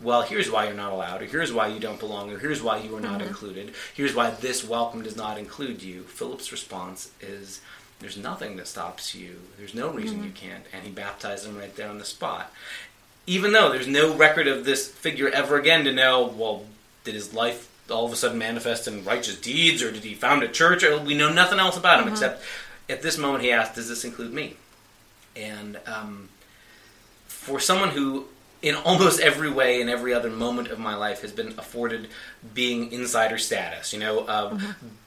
well, 0.01 0.23
here's 0.23 0.51
why 0.51 0.65
you're 0.65 0.75
not 0.75 0.91
allowed, 0.91 1.21
or 1.21 1.25
here's 1.25 1.53
why 1.53 1.67
you 1.67 1.79
don't 1.79 1.99
belong, 1.99 2.29
or 2.31 2.37
here's 2.37 2.61
why 2.61 2.77
you 2.77 2.93
are 2.95 3.01
not 3.01 3.21
included, 3.21 3.73
here's 3.93 4.13
why 4.13 4.29
this 4.29 4.67
welcome 4.67 5.01
does 5.01 5.15
not 5.15 5.37
include 5.37 5.81
you, 5.81 6.03
Philip's 6.03 6.51
response 6.51 7.11
is, 7.21 7.61
there's 7.99 8.17
nothing 8.17 8.57
that 8.57 8.67
stops 8.67 9.15
you. 9.15 9.39
There's 9.57 9.73
no 9.73 9.89
reason 9.89 10.23
you 10.23 10.29
can't. 10.29 10.63
And 10.71 10.83
he 10.83 10.91
baptized 10.91 11.47
him 11.47 11.57
right 11.57 11.75
there 11.75 11.89
on 11.89 11.97
the 11.97 12.05
spot. 12.05 12.51
Even 13.25 13.53
though 13.53 13.71
there's 13.71 13.87
no 13.87 14.15
record 14.15 14.47
of 14.47 14.65
this 14.65 14.87
figure 14.87 15.29
ever 15.29 15.57
again 15.57 15.83
to 15.85 15.91
know, 15.91 16.27
well, 16.27 16.65
did 17.03 17.15
his 17.15 17.33
life 17.33 17.71
all 17.89 18.05
of 18.05 18.11
a 18.11 18.15
sudden 18.15 18.37
manifest 18.37 18.87
in 18.87 19.03
righteous 19.03 19.39
deeds, 19.39 19.81
or 19.81 19.91
did 19.91 20.03
he 20.03 20.13
found 20.13 20.43
a 20.43 20.47
church? 20.47 20.83
Or 20.83 20.99
we 20.99 21.13
know 21.13 21.31
nothing 21.31 21.59
else 21.59 21.77
about 21.77 22.01
him 22.01 22.11
except 22.11 22.43
at 22.89 23.01
this 23.01 23.17
moment 23.17 23.43
he 23.43 23.51
asked, 23.51 23.75
does 23.75 23.89
this 23.89 24.03
include 24.03 24.33
me? 24.33 24.55
And 25.35 25.79
um, 25.85 26.29
for 27.27 27.59
someone 27.59 27.89
who, 27.89 28.25
in 28.61 28.75
almost 28.75 29.19
every 29.19 29.51
way, 29.51 29.81
in 29.81 29.89
every 29.89 30.13
other 30.13 30.29
moment 30.29 30.69
of 30.69 30.79
my 30.79 30.95
life, 30.95 31.21
has 31.21 31.31
been 31.31 31.49
afforded 31.59 32.07
being 32.53 32.91
insider 32.91 33.37
status, 33.37 33.93
you 33.93 33.99
know, 33.99 34.19
uh, 34.21 34.59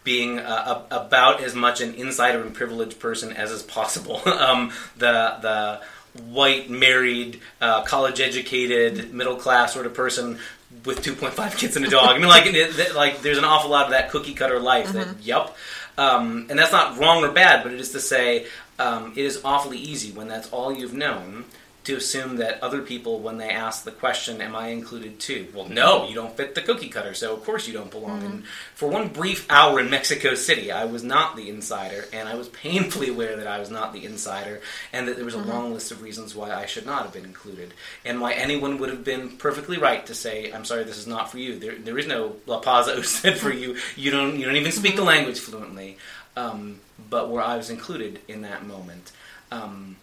being 0.04 0.38
uh, 0.38 0.84
a- 0.90 0.96
about 0.96 1.42
as 1.42 1.54
much 1.54 1.80
an 1.80 1.94
insider 1.94 2.42
and 2.42 2.54
privileged 2.54 2.98
person 3.00 3.32
as 3.32 3.50
is 3.50 3.62
possible. 3.62 4.20
um, 4.28 4.72
the 4.96 5.36
the 5.42 5.80
white, 6.22 6.68
married, 6.68 7.40
uh, 7.60 7.82
college 7.82 8.20
educated, 8.20 9.12
middle 9.12 9.36
class 9.36 9.72
sort 9.74 9.86
of 9.86 9.94
person 9.94 10.38
with 10.84 11.02
2.5 11.02 11.56
kids 11.56 11.76
and 11.76 11.84
a 11.84 11.88
dog. 11.88 12.10
I 12.10 12.18
mean, 12.18 12.28
like, 12.28 12.46
it, 12.46 12.94
like 12.94 13.22
there's 13.22 13.38
an 13.38 13.44
awful 13.44 13.70
lot 13.70 13.86
of 13.86 13.90
that 13.90 14.10
cookie 14.10 14.34
cutter 14.34 14.60
life. 14.60 14.92
That, 14.92 15.20
yep. 15.22 15.56
Um, 15.98 16.46
and 16.48 16.58
that's 16.58 16.72
not 16.72 16.98
wrong 16.98 17.24
or 17.24 17.30
bad, 17.30 17.62
but 17.62 17.72
it 17.72 17.80
is 17.80 17.92
to 17.92 18.00
say 18.00 18.46
um, 18.78 19.12
it 19.16 19.24
is 19.24 19.40
awfully 19.44 19.78
easy 19.78 20.12
when 20.12 20.28
that's 20.28 20.48
all 20.50 20.72
you've 20.72 20.94
known 20.94 21.44
to 21.84 21.96
assume 21.96 22.36
that 22.36 22.62
other 22.62 22.82
people, 22.82 23.20
when 23.20 23.38
they 23.38 23.50
ask 23.50 23.84
the 23.84 23.90
question, 23.90 24.40
"Am 24.40 24.54
I 24.54 24.68
included 24.68 25.18
too?" 25.18 25.48
Well, 25.54 25.68
no, 25.68 26.06
you 26.08 26.14
don't 26.14 26.36
fit 26.36 26.54
the 26.54 26.60
cookie 26.60 26.88
cutter, 26.88 27.14
so 27.14 27.32
of 27.32 27.44
course 27.44 27.66
you 27.66 27.72
don't 27.72 27.90
belong. 27.90 28.22
And 28.22 28.44
for 28.74 28.88
one 28.88 29.08
brief 29.08 29.46
hour 29.50 29.80
in 29.80 29.88
Mexico 29.90 30.34
City, 30.34 30.70
I 30.70 30.84
was 30.84 31.02
not 31.02 31.36
the 31.36 31.48
insider, 31.48 32.04
and 32.12 32.28
I 32.28 32.34
was 32.34 32.48
painfully 32.48 33.08
aware 33.08 33.36
that 33.36 33.46
I 33.46 33.58
was 33.58 33.70
not 33.70 33.92
the 33.92 34.04
insider, 34.04 34.60
and 34.92 35.08
that 35.08 35.16
there 35.16 35.24
was 35.24 35.34
a 35.34 35.38
long 35.38 35.72
list 35.72 35.90
of 35.90 36.02
reasons 36.02 36.34
why 36.34 36.52
I 36.52 36.66
should 36.66 36.86
not 36.86 37.02
have 37.02 37.12
been 37.12 37.24
included, 37.24 37.72
and 38.04 38.20
why 38.20 38.32
anyone 38.32 38.78
would 38.78 38.90
have 38.90 39.04
been 39.04 39.36
perfectly 39.36 39.78
right 39.78 40.04
to 40.06 40.14
say, 40.14 40.52
"I'm 40.52 40.64
sorry, 40.64 40.84
this 40.84 40.98
is 40.98 41.06
not 41.06 41.30
for 41.30 41.38
you." 41.38 41.58
There, 41.58 41.76
there 41.76 41.98
is 41.98 42.06
no 42.06 42.36
La 42.46 42.60
Paz 42.60 43.08
said 43.08 43.38
for 43.38 43.52
you. 43.52 43.76
You 43.96 44.10
don't, 44.10 44.38
you 44.38 44.44
don't 44.44 44.56
even 44.56 44.72
speak 44.72 44.96
the 44.96 45.04
language 45.04 45.40
fluently. 45.40 45.96
Um, 46.36 46.80
but 47.08 47.30
where 47.30 47.42
I 47.42 47.56
was 47.56 47.70
included 47.70 48.20
in 48.28 48.42
that 48.42 48.66
moment. 48.66 49.12
Um, 49.50 49.96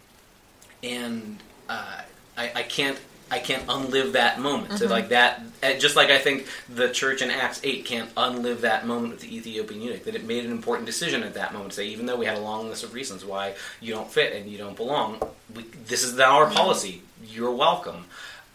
and 0.82 1.38
uh, 1.68 2.02
I, 2.36 2.52
I 2.54 2.62
can't 2.62 2.98
I 3.30 3.38
can't 3.38 3.66
unlive 3.66 4.12
that 4.12 4.40
moment. 4.40 4.78
So 4.78 4.86
like 4.86 5.10
that, 5.10 5.42
eh, 5.62 5.78
just 5.78 5.96
like 5.96 6.08
I 6.10 6.18
think 6.18 6.46
the 6.68 6.88
church 6.88 7.20
in 7.20 7.30
Acts 7.30 7.60
eight 7.62 7.84
can't 7.84 8.14
unlive 8.14 8.62
that 8.62 8.86
moment 8.86 9.12
with 9.12 9.20
the 9.20 9.36
Ethiopian 9.36 9.82
eunuch. 9.82 10.04
That 10.04 10.14
it 10.14 10.24
made 10.24 10.44
an 10.44 10.50
important 10.50 10.86
decision 10.86 11.22
at 11.22 11.34
that 11.34 11.52
moment. 11.52 11.72
to 11.72 11.76
Say 11.76 11.88
even 11.88 12.06
though 12.06 12.16
we 12.16 12.26
had 12.26 12.38
a 12.38 12.40
long 12.40 12.68
list 12.68 12.84
of 12.84 12.94
reasons 12.94 13.24
why 13.24 13.54
you 13.80 13.92
don't 13.92 14.10
fit 14.10 14.34
and 14.34 14.50
you 14.50 14.56
don't 14.56 14.76
belong, 14.76 15.20
we, 15.54 15.64
this 15.86 16.02
is 16.04 16.18
our 16.18 16.50
policy. 16.50 17.02
You're 17.22 17.52
welcome. 17.52 18.06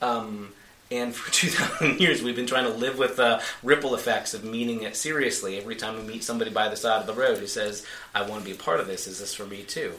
Um, 0.01 0.50
and 0.89 1.13
for 1.13 1.32
2,000 1.34 2.00
years, 2.00 2.24
we've 2.24 2.36
been 2.36 2.48
trying 2.48 2.65
to 2.65 2.74
live 2.74 2.98
with 2.98 3.17
the 3.17 3.41
ripple 3.62 3.93
effects 3.96 4.34
of 4.34 4.43
meaning 4.43 4.84
it 4.84 4.96
seriously. 4.96 5.58
Every 5.58 5.75
time 5.75 5.96
we 5.96 6.01
meet 6.13 6.24
somebody 6.24 6.51
by 6.51 6.67
the 6.70 6.75
side 6.75 7.00
of 7.00 7.08
the 7.08 7.13
road 7.13 7.38
who 7.38 7.48
says, 7.48 7.86
I 8.13 8.24
want 8.24 8.41
to 8.41 8.46
be 8.46 8.55
a 8.55 8.60
part 8.60 8.79
of 8.79 8.88
this, 8.88 9.08
is 9.08 9.20
this 9.20 9.34
for 9.34 9.46
me 9.46 9.63
too? 9.63 9.93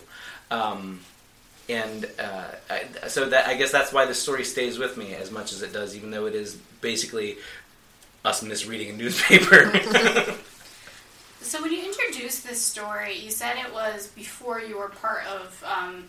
Um, 0.51 1.01
and 1.69 2.07
uh, 2.19 2.45
I, 2.71 3.09
so 3.09 3.29
that 3.29 3.47
I 3.47 3.55
guess 3.55 3.71
that's 3.73 3.93
why 3.93 4.05
the 4.05 4.15
story 4.15 4.45
stays 4.45 4.79
with 4.79 4.97
me 4.97 5.15
as 5.15 5.31
much 5.31 5.53
as 5.53 5.63
it 5.63 5.73
does, 5.73 5.97
even 5.97 6.11
though 6.11 6.27
it 6.27 6.35
is 6.35 6.55
basically 6.81 7.37
us 8.25 8.43
misreading 8.43 8.91
a 8.91 8.93
newspaper. 9.03 9.73
So 11.41 11.61
when 11.61 11.73
you 11.73 11.85
introduced 11.85 12.43
this 12.49 12.61
story, 12.61 13.19
you 13.19 13.31
said 13.31 13.57
it 13.59 13.73
was 13.73 14.07
before 14.09 14.61
you 14.61 14.79
were 14.79 14.89
part 14.89 15.27
of 15.27 15.63
um, 15.65 16.05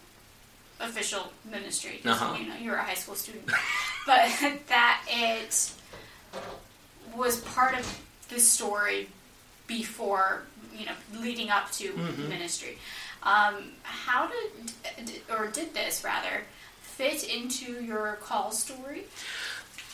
official 0.80 1.32
ministry. 1.52 2.00
Uh-huh. 2.06 2.38
You 2.40 2.48
know, 2.48 2.56
you 2.56 2.72
were 2.72 2.78
a 2.78 2.84
high 2.84 2.94
school 2.94 3.16
student, 3.16 3.46
but 4.08 4.32
that 4.70 5.02
it 5.10 5.74
was 7.16 7.42
part 7.42 7.78
of 7.78 8.00
the 8.30 8.40
story 8.40 9.10
before 9.68 10.44
you 10.76 10.86
know, 10.86 10.94
leading 11.20 11.50
up 11.50 11.70
to 11.74 11.90
Mm-hmm. 11.92 12.30
ministry. 12.30 12.78
Um, 13.26 13.72
how 13.84 14.28
did, 14.28 15.22
or 15.36 15.48
did 15.48 15.74
this 15.74 16.04
rather, 16.04 16.44
fit 16.82 17.24
into 17.24 17.84
your 17.84 18.18
call 18.22 18.52
story? 18.52 19.06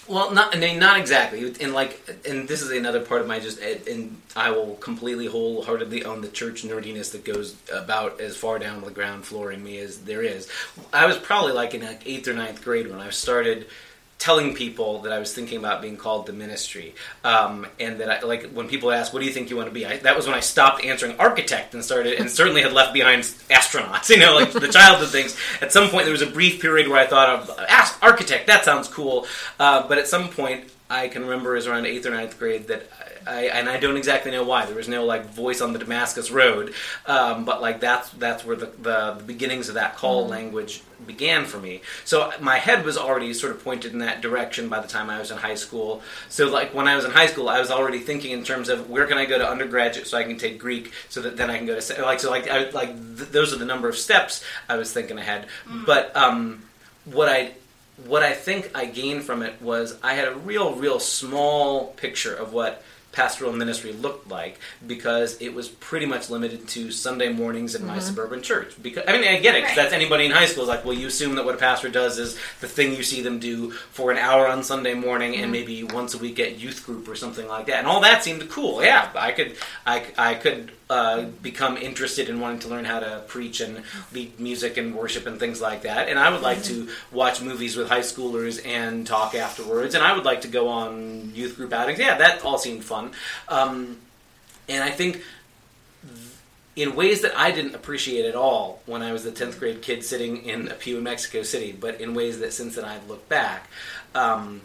Well, 0.08 0.32
not 0.32 0.56
I 0.56 0.60
mean, 0.60 0.80
not 0.80 1.00
exactly. 1.00 1.54
And 1.62 1.74
like, 1.74 2.22
and 2.28 2.48
this 2.48 2.62
is 2.62 2.72
another 2.72 3.02
part 3.02 3.22
of 3.22 3.28
my 3.28 3.40
just, 3.40 3.62
and 3.62 4.20
I 4.36 4.50
will 4.52 4.76
completely 4.76 5.28
wholeheartedly 5.28 6.04
own 6.06 6.22
the 6.22 6.28
church 6.28 6.64
nerdiness 6.64 7.12
that 7.12 7.24
goes 7.24 7.56
about 7.72 8.20
as 8.20 8.36
far 8.36 8.60
down 8.60 8.82
the 8.82 8.92
ground 8.92 9.26
floor 9.26 9.52
in 9.52 9.64
me 9.64 9.78
as 9.80 10.00
there 10.00 10.24
is. 10.24 10.50
I 10.92 11.06
was 11.06 11.18
probably 11.18 11.54
like 11.54 11.74
in 11.74 11.84
like 11.84 12.06
eighth 12.06 12.28
or 12.28 12.34
ninth 12.34 12.64
grade 12.64 12.90
when 12.90 13.00
I 13.00 13.10
started 13.12 13.68
telling 14.22 14.54
people 14.54 15.00
that 15.00 15.12
I 15.12 15.18
was 15.18 15.34
thinking 15.34 15.58
about 15.58 15.82
being 15.82 15.98
called 15.98 16.28
to 16.28 16.34
ministry, 16.34 16.94
um, 17.24 17.66
and 17.80 18.00
that 18.02 18.10
I 18.12 18.22
like 18.22 18.52
when 18.52 18.68
people 18.68 18.92
ask, 18.92 19.12
"What 19.12 19.20
do 19.20 19.26
you 19.26 19.32
think 19.34 19.50
you 19.50 19.56
want 19.56 19.68
to 19.68 19.74
be?" 19.74 19.84
I, 19.84 19.98
that 19.98 20.16
was 20.16 20.28
when 20.28 20.36
I 20.36 20.42
stopped 20.42 20.86
answering 20.86 21.20
architect 21.20 21.74
and 21.74 21.84
started, 21.84 22.20
and 22.20 22.30
certainly 22.30 22.62
had 22.62 22.72
left 22.72 22.94
behind 22.94 23.24
astronauts. 23.50 24.10
You 24.12 24.20
know, 24.20 24.36
like 24.36 24.52
the 24.52 24.68
childhood 24.68 25.10
things. 25.10 25.36
At 25.62 25.72
some 25.72 25.90
point, 25.90 26.04
there 26.04 26.12
was 26.12 26.22
a 26.22 26.28
brief 26.28 26.62
period 26.62 26.90
where 26.90 27.00
I 27.00 27.08
thought 27.08 27.30
of 27.30 27.50
architect. 28.04 28.46
That 28.48 28.64
sounds 28.64 28.88
cool, 28.88 29.26
uh, 29.58 29.88
but 29.88 29.98
at 29.98 30.08
some 30.08 30.28
point, 30.30 30.66
I 30.90 31.08
can 31.08 31.24
remember 31.24 31.54
was 31.54 31.66
around 31.66 31.88
eighth 31.88 32.06
or 32.06 32.12
ninth 32.12 32.38
grade 32.38 32.68
that. 32.68 32.84
I, 33.28 33.46
and 33.46 33.70
I 33.70 33.80
don't 33.80 33.98
exactly 33.98 34.32
know 34.32 34.44
why. 34.44 34.66
There 34.66 34.76
was 34.76 34.88
no 34.88 35.06
like 35.06 35.26
voice 35.26 35.62
on 35.62 35.74
the 35.74 35.80
Damascus 35.80 36.32
Road, 36.32 36.74
um, 37.06 37.46
but 37.46 37.62
like 37.62 37.80
that's 37.80 38.10
that's 38.12 38.46
where 38.46 38.56
the, 38.56 38.68
the, 38.82 39.16
the 39.18 39.24
beginnings 39.26 39.70
of 39.70 39.76
that 39.76 39.96
call 39.96 40.28
language 40.28 40.82
began 41.06 41.46
for 41.46 41.60
me. 41.60 41.82
So 42.06 42.32
my 42.40 42.58
head 42.58 42.86
was 42.86 42.98
already 42.98 43.34
sort 43.34 43.54
of 43.54 43.64
pointed 43.64 43.94
in 43.94 44.00
that 44.00 44.22
direction 44.22 44.70
by 44.70 44.80
the 44.80 44.88
time 44.88 45.10
I 45.10 45.20
was 45.20 45.32
in 45.32 45.38
high 45.38 45.56
school. 45.56 46.02
So 46.30 46.50
like 46.50 46.74
when 46.74 46.88
I 46.88 46.96
was 46.96 47.06
in 47.06 47.12
high 47.12 47.28
school, 47.28 47.50
I 47.50 47.60
was 47.60 47.72
already 47.72 48.00
thinking 48.00 48.32
in 48.32 48.44
terms 48.44 48.70
of 48.70 48.90
where 48.90 49.08
can 49.08 49.18
I 49.18 49.26
go 49.26 49.38
to 49.38 49.48
undergraduate 49.48 50.08
so 50.08 50.18
I 50.18 50.24
can 50.24 50.38
take 50.38 50.60
Greek, 50.60 50.92
so 51.10 51.22
that 51.22 51.38
then 51.38 51.50
I 51.50 51.58
can 51.58 51.66
go 51.66 51.80
to 51.80 52.02
like 52.04 52.20
so 52.20 52.30
like 52.30 52.50
I, 52.50 52.70
like 52.70 52.96
th- 53.18 53.30
those 53.30 53.54
are 53.54 53.58
the 53.58 53.66
number 53.66 53.90
of 53.90 53.98
steps 53.98 54.44
I 54.70 54.78
was 54.78 54.92
thinking 54.92 55.18
ahead. 55.18 55.48
But 55.86 56.16
um, 56.16 56.64
what 57.06 57.30
I 57.30 57.54
what 58.06 58.24
I 58.24 58.34
think 58.34 58.72
I 58.74 58.86
gained 58.86 59.24
from 59.24 59.42
it 59.42 59.62
was 59.62 59.98
I 60.04 60.14
had 60.14 60.28
a 60.28 60.36
real, 60.36 60.76
real 60.76 61.00
small 61.00 61.88
picture 61.88 62.34
of 62.34 62.54
what 62.54 62.84
pastoral 63.12 63.52
ministry 63.54 63.94
looked 63.94 64.30
like 64.30 64.60
because 64.86 65.40
it 65.42 65.54
was 65.54 65.68
pretty 65.68 66.06
much 66.06 66.30
limited 66.30 66.68
to 66.70 66.92
Sunday 66.92 67.32
mornings 67.32 67.76
in 67.76 67.86
my 67.86 67.98
mm-hmm. 67.98 68.02
suburban 68.02 68.42
church. 68.42 68.74
Because 68.82 69.04
I 69.08 69.14
mean, 69.14 69.28
I 69.28 69.40
get 69.40 69.56
it. 69.56 69.64
Right. 69.64 69.76
that's 69.76 69.94
anybody 69.94 70.26
in 70.26 70.32
high 70.32 70.46
school 70.46 70.64
is 70.64 70.70
like, 70.70 70.86
well, 70.86 70.94
you 70.94 71.08
assume 71.08 71.36
that 71.36 71.46
what 71.46 71.56
a 71.56 71.58
pastor 71.58 71.90
does 71.90 72.18
is 72.18 72.38
the 72.62 72.68
thing 72.68 72.94
you 72.94 73.04
see 73.04 73.22
them 73.22 73.40
do 73.40 73.72
for 73.72 74.12
an 74.12 74.18
hour 74.18 74.48
on 74.48 74.64
Sunday 74.64 74.94
morning 74.94 75.36
and 75.36 75.44
mm-hmm. 75.44 75.52
maybe 75.52 75.84
once 75.84 76.14
a 76.14 76.18
week 76.18 76.40
at 76.40 76.60
youth 76.60 76.86
group 76.86 77.08
or 77.08 77.16
something 77.16 77.48
like 77.48 77.68
that. 77.68 77.80
And 77.80 77.88
all 77.88 78.02
that 78.02 78.24
seemed 78.24 78.50
cool. 78.50 78.84
Yeah, 78.84 79.10
I 79.16 79.32
could, 79.32 79.56
I, 79.86 80.06
I 80.18 80.36
could 80.36 80.72
uh, 80.92 81.22
become 81.42 81.78
interested 81.78 82.28
in 82.28 82.42
wanting 82.42 82.60
to 82.60 82.68
learn 82.68 82.84
how 82.84 83.00
to 83.00 83.24
preach 83.26 83.62
and 83.62 83.82
lead 84.12 84.38
music 84.42 84.76
and 84.76 84.94
worship 84.94 85.26
and 85.26 85.40
things 85.40 85.62
like 85.62 85.84
that. 85.84 86.10
And 86.10 86.20
I 86.20 86.30
would 86.30 86.42
like 86.42 86.64
to 86.64 86.90
watch 87.14 87.42
movies 87.42 87.78
with 87.78 87.88
high 87.88 88.02
schoolers 88.02 88.60
and 88.68 89.08
talk 89.08 89.34
afterwards. 89.34 89.96
And 89.96 90.04
I 90.04 90.14
would 90.14 90.26
like 90.26 90.42
to 90.42 90.50
go 90.50 90.68
on 90.68 91.32
youth 91.34 91.56
group 91.56 91.72
outings. 91.72 91.98
Yeah, 91.98 92.18
that 92.18 92.44
all 92.44 92.58
seemed 92.58 92.84
fun. 92.84 93.12
Um, 93.48 94.00
and 94.68 94.84
I 94.84 94.90
think 94.90 95.24
in 96.76 96.94
ways 96.94 97.22
that 97.22 97.38
I 97.38 97.52
didn't 97.52 97.74
appreciate 97.74 98.26
at 98.26 98.36
all 98.36 98.82
when 98.86 99.02
I 99.02 99.14
was 99.14 99.24
the 99.24 99.32
10th 99.32 99.60
grade 99.60 99.82
kid 99.82 100.04
sitting 100.04 100.44
in 100.44 100.68
a 100.68 100.74
pew 100.74 100.98
in 100.98 101.04
Mexico 101.04 101.44
City, 101.44 101.72
but 101.72 102.02
in 102.02 102.14
ways 102.14 102.42
that 102.42 102.52
since 102.52 102.76
then 102.76 102.84
I've 102.84 103.08
looked 103.08 103.30
back, 103.30 103.70
um, 104.14 104.60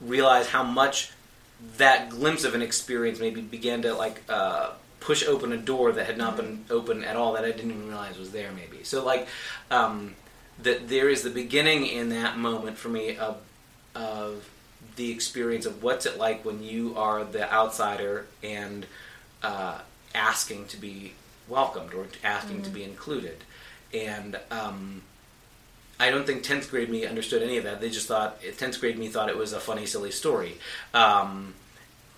realize 0.00 0.48
how 0.48 0.64
much 0.64 1.12
that 1.76 2.10
glimpse 2.10 2.42
of 2.42 2.56
an 2.56 2.62
experience 2.62 3.20
maybe 3.20 3.40
began 3.42 3.82
to 3.82 3.94
like 3.94 4.22
uh, 4.28 4.70
push 5.00 5.26
open 5.26 5.52
a 5.52 5.56
door 5.56 5.92
that 5.92 6.06
had 6.06 6.18
not 6.18 6.36
been 6.36 6.64
open 6.70 7.04
at 7.04 7.16
all 7.16 7.34
that 7.34 7.44
I 7.44 7.52
didn't 7.52 7.70
even 7.70 7.88
realize 7.88 8.18
was 8.18 8.30
there 8.30 8.50
maybe. 8.52 8.84
So 8.84 9.04
like 9.04 9.28
um, 9.70 10.14
that 10.62 10.88
there 10.88 11.08
is 11.08 11.22
the 11.22 11.30
beginning 11.30 11.86
in 11.86 12.08
that 12.10 12.38
moment 12.38 12.78
for 12.78 12.88
me 12.88 13.16
of 13.16 13.38
of 13.94 14.48
the 14.96 15.10
experience 15.10 15.66
of 15.66 15.82
what's 15.82 16.06
it 16.06 16.18
like 16.18 16.44
when 16.44 16.62
you 16.62 16.94
are 16.96 17.24
the 17.24 17.50
outsider 17.52 18.26
and 18.42 18.86
uh, 19.42 19.78
asking 20.14 20.66
to 20.66 20.76
be 20.76 21.12
welcomed 21.48 21.94
or 21.94 22.06
asking 22.22 22.62
to 22.62 22.70
be 22.70 22.84
included. 22.84 23.36
And 23.92 24.38
um, 24.50 25.02
I 25.98 26.10
don't 26.10 26.26
think 26.26 26.44
10th 26.44 26.70
grade 26.70 26.90
me 26.90 27.06
understood 27.06 27.42
any 27.42 27.56
of 27.56 27.64
that. 27.64 27.80
They 27.80 27.90
just 27.90 28.06
thought, 28.06 28.40
10th 28.42 28.80
grade 28.80 28.98
me 28.98 29.08
thought 29.08 29.28
it 29.28 29.36
was 29.36 29.52
a 29.52 29.60
funny, 29.60 29.86
silly 29.86 30.10
story. 30.10 30.58
Um, 30.94 31.54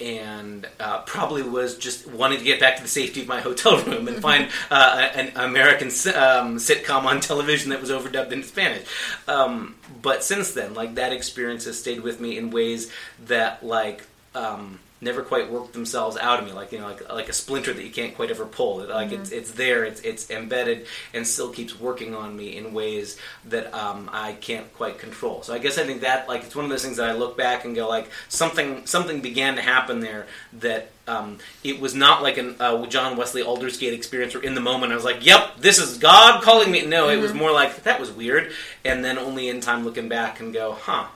and 0.00 0.66
uh, 0.78 1.02
probably 1.02 1.42
was 1.42 1.76
just 1.76 2.06
wanting 2.06 2.38
to 2.38 2.44
get 2.44 2.60
back 2.60 2.76
to 2.76 2.82
the 2.82 2.88
safety 2.88 3.22
of 3.22 3.28
my 3.28 3.40
hotel 3.48 3.82
room 3.84 4.08
and 4.08 4.20
find 4.20 4.48
uh, 4.70 5.08
an 5.14 5.32
American 5.36 5.88
um, 5.88 6.56
sitcom 6.56 7.04
on 7.04 7.20
television 7.20 7.70
that 7.70 7.80
was 7.80 7.90
overdubbed 7.90 8.32
in 8.32 8.42
Spanish. 8.42 8.86
Um, 9.28 9.76
but 10.02 10.24
since 10.24 10.52
then, 10.52 10.74
like 10.74 10.94
that 10.94 11.12
experience 11.12 11.64
has 11.64 11.78
stayed 11.78 12.00
with 12.00 12.20
me 12.20 12.38
in 12.38 12.50
ways 12.50 12.90
that 13.26 13.64
like 13.64 14.06
um, 14.34 14.78
never 15.00 15.22
quite 15.22 15.50
worked 15.50 15.72
themselves 15.72 16.16
out 16.16 16.38
of 16.38 16.44
me, 16.44 16.52
like 16.52 16.72
you 16.72 16.78
know, 16.78 16.86
like 16.86 17.08
like 17.10 17.28
a 17.28 17.32
splinter 17.32 17.72
that 17.72 17.82
you 17.82 17.90
can't 17.90 18.14
quite 18.14 18.30
ever 18.30 18.44
pull. 18.44 18.84
Like 18.86 19.12
it's 19.12 19.30
it's 19.30 19.52
there, 19.52 19.84
it's 19.84 20.00
it's 20.02 20.30
embedded, 20.30 20.86
and 21.14 21.26
still 21.26 21.50
keeps 21.50 21.78
working 21.78 22.14
on 22.14 22.36
me 22.36 22.56
in 22.56 22.72
ways 22.72 23.16
that 23.46 23.72
um, 23.72 24.10
I 24.12 24.34
can't 24.34 24.72
quite 24.74 24.98
control. 24.98 25.42
So 25.42 25.54
I 25.54 25.58
guess 25.58 25.78
I 25.78 25.84
think 25.84 26.02
that 26.02 26.28
like 26.28 26.44
it's 26.44 26.54
one 26.54 26.64
of 26.64 26.70
those 26.70 26.84
things 26.84 26.98
that 26.98 27.08
I 27.08 27.14
look 27.14 27.36
back 27.36 27.64
and 27.64 27.74
go 27.74 27.88
like 27.88 28.10
something 28.28 28.86
something 28.86 29.20
began 29.20 29.56
to 29.56 29.62
happen 29.62 30.00
there 30.00 30.26
that. 30.54 30.90
Um, 31.08 31.38
it 31.64 31.80
was 31.80 31.92
not 31.92 32.22
like 32.22 32.38
a 32.38 32.54
uh, 32.62 32.86
John 32.86 33.16
Wesley 33.16 33.42
Aldersgate 33.42 33.92
experience 33.92 34.32
where 34.32 34.44
in 34.44 34.54
the 34.54 34.60
moment 34.60 34.92
I 34.92 34.94
was 34.94 35.02
like, 35.04 35.26
"Yep, 35.26 35.56
this 35.58 35.78
is 35.80 35.98
God 35.98 36.40
calling 36.40 36.70
me." 36.70 36.86
No, 36.86 37.08
it 37.08 37.16
was 37.16 37.34
more 37.34 37.50
like 37.50 37.82
that 37.82 37.98
was 37.98 38.12
weird, 38.12 38.52
and 38.84 39.04
then 39.04 39.18
only 39.18 39.48
in 39.48 39.60
time 39.60 39.84
looking 39.84 40.08
back 40.08 40.38
and 40.38 40.54
go, 40.54 40.70
"Huh, 40.70 41.06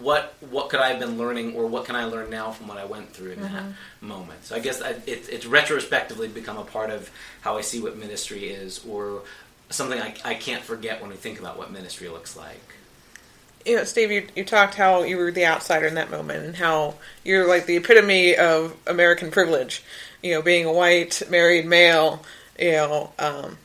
what 0.00 0.34
what 0.50 0.68
could 0.68 0.80
I 0.80 0.90
have 0.90 0.98
been 0.98 1.16
learning, 1.16 1.54
or 1.56 1.66
what 1.66 1.84
can 1.86 1.96
I 1.96 2.04
learn 2.04 2.30
now 2.30 2.50
from 2.50 2.68
what 2.68 2.78
I 2.78 2.84
went 2.84 3.12
through 3.12 3.32
in 3.32 3.42
that 3.42 3.64
moment? 4.00 4.44
So 4.44 4.54
I 4.56 4.58
guess 4.58 4.82
I, 4.82 4.90
it, 5.06 5.28
it's 5.30 5.46
retrospectively 5.46 6.28
become 6.28 6.58
a 6.58 6.64
part 6.64 6.90
of 6.90 7.10
how 7.40 7.56
I 7.56 7.62
see 7.62 7.80
what 7.80 7.96
ministry 7.96 8.48
is, 8.48 8.84
or 8.86 9.22
something 9.70 10.00
I, 10.00 10.14
I 10.24 10.34
can't 10.34 10.62
forget 10.62 11.00
when 11.00 11.10
we 11.10 11.16
think 11.16 11.38
about 11.40 11.56
what 11.56 11.72
ministry 11.72 12.08
looks 12.08 12.36
like. 12.36 12.60
you 13.64 13.76
know, 13.76 13.84
Steve, 13.84 14.10
you, 14.12 14.26
you 14.36 14.44
talked 14.44 14.74
how 14.74 15.02
you 15.02 15.16
were 15.16 15.32
the 15.32 15.46
outsider 15.46 15.86
in 15.86 15.94
that 15.94 16.10
moment 16.10 16.44
and 16.44 16.56
how 16.56 16.94
you're 17.24 17.48
like 17.48 17.66
the 17.66 17.76
epitome 17.76 18.36
of 18.36 18.76
American 18.86 19.30
privilege, 19.30 19.82
you 20.22 20.34
know, 20.34 20.42
being 20.42 20.66
a 20.66 20.72
white 20.72 21.22
married 21.30 21.66
male, 21.66 22.22
you 22.58 22.72
know, 22.72 23.12
um, 23.18 23.58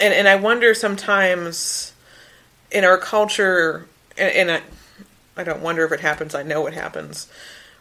and 0.00 0.12
and 0.12 0.28
I 0.28 0.36
wonder 0.36 0.74
sometimes 0.74 1.92
in 2.70 2.84
our 2.84 2.98
culture, 2.98 3.86
and, 4.18 4.50
and 4.50 4.50
I, 4.50 4.60
I 5.36 5.44
don't 5.44 5.62
wonder 5.62 5.84
if 5.84 5.92
it 5.92 6.00
happens. 6.00 6.34
I 6.34 6.42
know 6.42 6.66
it 6.66 6.74
happens. 6.74 7.28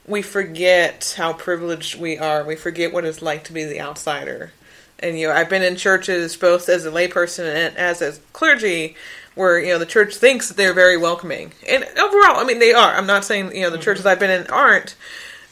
We 0.05 0.21
forget 0.21 1.15
how 1.17 1.33
privileged 1.33 1.99
we 1.99 2.17
are. 2.17 2.43
We 2.43 2.55
forget 2.55 2.93
what 2.93 3.05
it's 3.05 3.21
like 3.21 3.43
to 3.45 3.53
be 3.53 3.63
the 3.63 3.81
outsider. 3.81 4.51
And 4.99 5.19
you 5.19 5.27
know, 5.27 5.33
I've 5.33 5.49
been 5.49 5.63
in 5.63 5.75
churches 5.75 6.35
both 6.35 6.69
as 6.69 6.85
a 6.85 6.91
layperson 6.91 7.45
and 7.53 7.77
as 7.77 8.01
a 8.01 8.13
clergy, 8.33 8.95
where 9.35 9.59
you 9.59 9.67
know 9.67 9.79
the 9.79 9.85
church 9.85 10.15
thinks 10.15 10.47
that 10.47 10.57
they're 10.57 10.73
very 10.73 10.97
welcoming, 10.97 11.51
and 11.67 11.83
overall, 11.83 12.37
I 12.37 12.45
mean 12.45 12.59
they 12.59 12.73
are. 12.73 12.93
I'm 12.93 13.05
not 13.05 13.25
saying 13.25 13.53
you 13.53 13.61
know 13.61 13.69
the 13.69 13.75
mm-hmm. 13.75 13.83
churches 13.83 14.05
I've 14.05 14.19
been 14.19 14.31
in 14.31 14.47
aren't, 14.47 14.95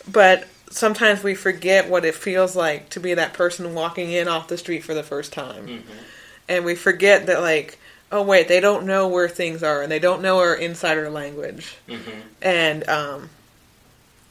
but 0.10 0.48
sometimes 0.70 1.22
we 1.22 1.36
forget 1.36 1.90
what 1.90 2.06
it 2.06 2.16
feels 2.16 2.56
like 2.56 2.90
to 2.90 3.00
be 3.00 3.14
that 3.14 3.34
person 3.34 3.76
walking 3.76 4.12
in 4.12 4.28
off 4.28 4.48
the 4.48 4.58
street 4.58 4.84
for 4.84 4.94
the 4.94 5.04
first 5.04 5.34
time, 5.34 5.68
mm-hmm. 5.68 5.92
and 6.48 6.64
we 6.64 6.76
forget 6.76 7.26
that 7.26 7.42
like 7.42 7.78
oh 8.14 8.22
wait, 8.22 8.48
they 8.48 8.60
don't 8.60 8.86
know 8.86 9.08
where 9.08 9.28
things 9.28 9.64
are, 9.64 9.82
and 9.82 9.92
they 9.92 10.00
don't 10.00 10.22
know 10.22 10.38
our 10.38 10.56
insider 10.56 11.10
language, 11.10 11.78
Mm-hmm. 11.90 12.20
and 12.42 12.88
um, 12.88 13.30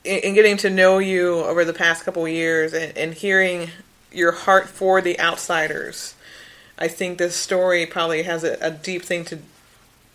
in, 0.05 0.18
in 0.21 0.35
getting 0.35 0.57
to 0.59 0.71
know 0.71 0.99
you 0.99 1.35
over 1.40 1.64
the 1.64 1.75
past 1.75 2.05
couple 2.05 2.25
of 2.25 2.31
years, 2.31 2.73
and, 2.73 2.97
and 2.97 3.12
hearing 3.12 3.68
your 4.12 4.33
heart 4.33 4.68
for 4.68 5.01
the 5.01 5.18
outsiders, 5.18 6.14
I 6.79 6.88
think 6.88 7.18
this 7.18 7.35
story 7.35 7.85
probably 7.85 8.23
has 8.23 8.45
a, 8.45 8.57
a 8.61 8.71
deep 8.71 9.03
thing 9.03 9.25
to, 9.27 9.38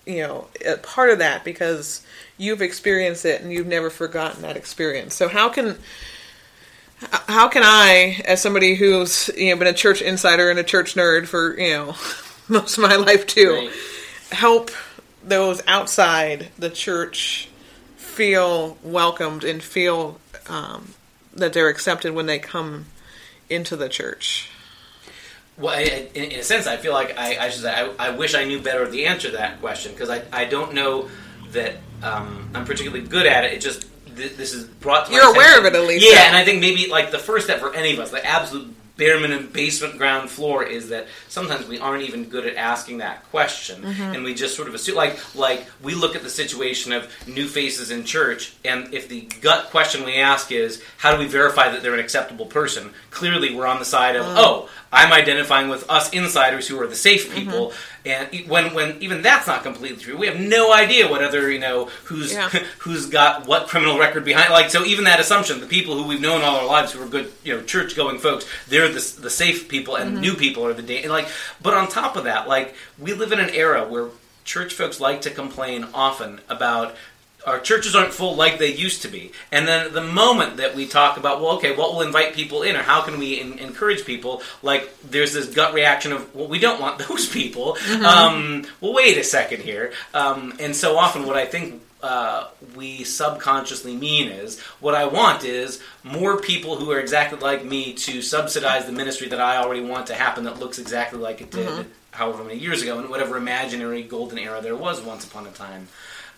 you 0.06 0.22
know, 0.26 0.48
a 0.66 0.78
part 0.78 1.10
of 1.10 1.20
that 1.20 1.44
because 1.44 2.06
you've 2.38 2.62
experienced 2.62 3.26
it 3.26 3.42
and 3.42 3.52
you've 3.52 3.68
never 3.68 3.90
forgotten 3.90 4.42
that 4.44 4.56
experience. 4.56 5.14
So 5.14 5.28
how 5.28 5.50
can 5.50 5.78
how 7.28 7.48
can 7.48 7.64
I, 7.64 8.22
as 8.26 8.42
somebody 8.42 8.76
who's 8.76 9.30
you 9.36 9.52
know 9.52 9.58
been 9.58 9.68
a 9.68 9.74
church 9.74 10.02
insider 10.02 10.50
and 10.50 10.58
a 10.58 10.64
church 10.64 10.96
nerd 10.96 11.28
for 11.28 11.60
you 11.60 11.74
know 11.74 11.96
most 12.50 12.78
of 12.78 12.84
my 12.84 12.96
life 12.96 13.26
too, 13.28 13.54
Right. 13.54 13.72
help 14.32 14.72
those 15.24 15.62
outside 15.68 16.50
the 16.58 16.70
church 16.70 17.50
feel 17.98 18.78
welcomed 18.84 19.44
and 19.44 19.62
feel 19.62 20.20
um, 20.50 20.94
that 21.34 21.54
they're 21.54 21.70
accepted 21.70 22.14
when 22.14 22.26
they 22.26 22.40
come 22.40 22.86
into 23.50 23.76
the 23.76 23.90
church? 23.90 24.50
Well, 25.58 25.76
I, 25.76 26.10
in, 26.14 26.32
in 26.32 26.40
a 26.40 26.44
sense, 26.44 26.68
I 26.68 26.78
feel 26.78 26.94
like 26.94 27.18
I, 27.18 27.38
I 27.38 27.50
should 27.50 27.62
say 27.64 27.72
I, 27.74 27.92
I 28.00 28.10
wish 28.12 28.36
I 28.36 28.44
knew 28.46 28.62
better 28.62 28.88
the 28.88 29.06
answer 29.08 29.30
to 29.32 29.38
that 29.38 29.60
question 29.60 29.92
because 29.92 30.10
I, 30.10 30.22
I 30.32 30.46
don't 30.46 30.74
know 30.74 31.10
that 31.52 31.76
um, 32.04 32.50
I'm 32.54 32.66
particularly 32.66 33.06
good 33.08 33.26
at 33.26 33.44
it. 33.46 33.54
It 33.54 33.62
just 33.62 33.86
th- 34.16 34.36
this 34.36 34.54
is 34.54 34.66
brought 34.66 35.08
to 35.08 35.14
You're 35.14 35.34
aware 35.34 35.58
of 35.60 35.66
it 35.66 35.74
at 35.76 35.84
least, 35.88 36.06
Yeah, 36.06 36.14
yeah. 36.20 36.28
and 36.28 36.36
I 36.38 36.46
think 36.46 36.62
maybe 36.62 36.88
like 36.88 37.12
the 37.12 37.18
first 37.20 37.46
step 37.46 37.60
for 37.60 37.74
any 37.74 37.94
of 37.94 38.00
us, 38.00 38.12
the 38.12 38.24
absolute 38.26 38.74
bare 38.98 39.20
minimum 39.20 39.48
basement 39.48 39.98
ground 39.98 40.30
floor, 40.30 40.64
is 40.64 40.90
that 40.90 41.08
sometimes 41.30 41.68
we 41.68 41.80
aren't 41.80 42.04
even 42.04 42.26
good 42.26 42.46
at 42.46 42.56
asking 42.56 42.98
that 42.98 43.24
question, 43.30 43.82
Mm-hmm. 43.84 44.02
and 44.02 44.24
we 44.24 44.34
just 44.34 44.56
sort 44.56 44.68
of 44.68 44.74
assume 44.76 44.96
like 44.96 45.18
like 45.36 45.68
we 45.82 45.94
look 45.94 46.16
at 46.16 46.24
the 46.24 46.30
situation 46.30 46.92
of 46.92 47.08
new 47.28 47.48
faces 47.48 47.92
in 47.92 48.04
church, 48.04 48.54
and 48.66 48.94
if 48.94 49.08
the 49.08 49.22
gut 49.42 49.70
question 49.70 50.04
we 50.04 50.16
ask 50.16 50.52
is 50.52 50.82
how 50.98 51.14
do 51.14 51.20
we 51.20 51.28
verify 51.28 51.70
that 51.70 51.82
they're 51.84 51.94
an 51.94 52.00
acceptable 52.00 52.46
person? 52.48 52.92
Clearly, 53.12 53.54
we're 53.56 53.68
on 53.68 53.80
the 53.80 53.86
side 53.86 54.16
of 54.16 54.26
oh. 54.26 54.70
I'm 54.92 55.12
identifying 55.12 55.70
with 55.70 55.90
us 55.90 56.10
insiders 56.12 56.68
who 56.68 56.80
are 56.82 56.88
the 56.88 56.96
safe 56.96 57.28
mm-hmm. 57.28 57.40
people, 57.40 57.74
and 58.06 58.34
e- 58.34 58.46
when 58.48 58.74
when 58.74 59.02
even 59.02 59.22
that's 59.22 59.48
not 59.48 59.64
completely 59.64 59.98
true, 59.98 60.18
we 60.18 60.28
have 60.28 60.40
no 60.40 60.74
idea 60.74 61.10
what 61.10 61.24
other 61.24 61.52
you 61.52 61.60
know 61.60 61.86
who's 62.06 62.34
Yeah. 62.34 62.50
who's 62.80 63.08
got 63.08 63.46
what 63.48 63.68
criminal 63.68 64.00
record 64.00 64.24
behind. 64.24 64.52
Like 64.52 64.70
so, 64.70 64.86
even 64.86 65.04
that 65.06 65.20
assumption, 65.20 65.60
the 65.60 65.68
people 65.68 65.96
who 65.96 66.08
we've 66.08 66.22
known 66.22 66.42
all 66.42 66.58
our 66.58 66.66
lives 66.66 66.94
who 66.94 67.04
are 67.04 67.08
good, 67.08 67.32
you 67.44 67.56
know, 67.56 67.64
church 67.64 67.96
going 67.96 68.20
folks, 68.20 68.46
they're 68.68 68.88
the 68.88 69.16
the 69.22 69.30
safe 69.30 69.68
people, 69.68 69.96
and 69.96 70.12
mm-hmm. 70.12 70.22
new 70.22 70.34
people 70.36 70.66
are 70.66 70.74
the 70.74 70.84
da- 70.84 71.04
and 71.04 71.12
like. 71.12 71.28
But 71.62 71.74
on 71.74 71.88
top 71.90 72.16
of 72.16 72.24
that, 72.24 72.48
like 72.48 72.76
we 72.98 73.14
live 73.14 73.32
in 73.32 73.40
an 73.40 73.50
era 73.50 73.88
where 73.88 74.10
church 74.46 74.74
folks 74.74 75.00
like 75.00 75.22
to 75.22 75.30
complain 75.30 75.88
often 75.94 76.42
about. 76.50 76.96
Our 77.48 77.60
churches 77.60 77.96
aren't 77.96 78.14
full 78.14 78.36
like 78.36 78.60
they 78.60 78.74
used 78.74 79.02
to 79.02 79.08
be. 79.08 79.32
And 79.52 79.68
then 79.68 79.94
the 79.94 80.04
moment 80.04 80.58
that 80.58 80.76
we 80.76 80.86
talk 80.86 81.18
about, 81.18 81.42
well, 81.42 81.56
okay, 81.58 81.76
what 81.76 81.94
will 81.94 82.02
invite 82.02 82.34
people 82.36 82.62
in, 82.62 82.76
or 82.76 82.84
how 82.84 83.02
can 83.02 83.18
we 83.18 83.40
en- 83.40 83.58
encourage 83.58 84.06
people, 84.06 84.44
like 84.62 84.94
there's 85.02 85.34
this 85.34 85.48
gut 85.54 85.74
reaction 85.74 86.12
of, 86.12 86.36
well, 86.36 86.48
we 86.48 86.60
don't 86.60 86.80
want 86.80 87.00
those 87.08 87.28
people. 87.28 87.78
Um, 88.06 88.66
well, 88.82 88.94
wait 88.94 89.18
a 89.18 89.24
second 89.24 89.62
here. 89.62 89.94
Um, 90.14 90.54
and 90.60 90.76
so 90.76 90.98
often, 90.98 91.26
what 91.26 91.38
I 91.38 91.46
think 91.46 91.82
uh, 92.04 92.48
we 92.76 93.04
subconsciously 93.04 93.96
mean 93.96 94.30
is 94.30 94.60
what 94.82 94.94
I 94.94 95.06
want 95.06 95.44
is 95.44 95.82
more 96.04 96.40
people 96.40 96.76
who 96.76 96.92
are 96.92 97.00
exactly 97.00 97.40
like 97.40 97.66
me 97.66 97.94
to 97.94 98.22
subsidize 98.22 98.86
the 98.86 98.92
ministry 98.92 99.30
that 99.30 99.42
I 99.42 99.58
already 99.58 99.82
want 99.82 100.08
to 100.08 100.14
happen 100.14 100.44
that 100.44 100.60
looks 100.60 100.78
exactly 100.78 101.18
like 101.20 101.42
it 101.42 101.50
did 101.50 101.88
however 102.12 102.44
many 102.44 102.60
years 102.60 102.82
ago 102.82 103.00
in 103.00 103.10
whatever 103.10 103.38
imaginary 103.38 104.04
golden 104.04 104.38
era 104.38 104.60
there 104.62 104.76
was 104.76 105.02
once 105.02 105.26
upon 105.26 105.48
a 105.48 105.52
time. 105.52 105.88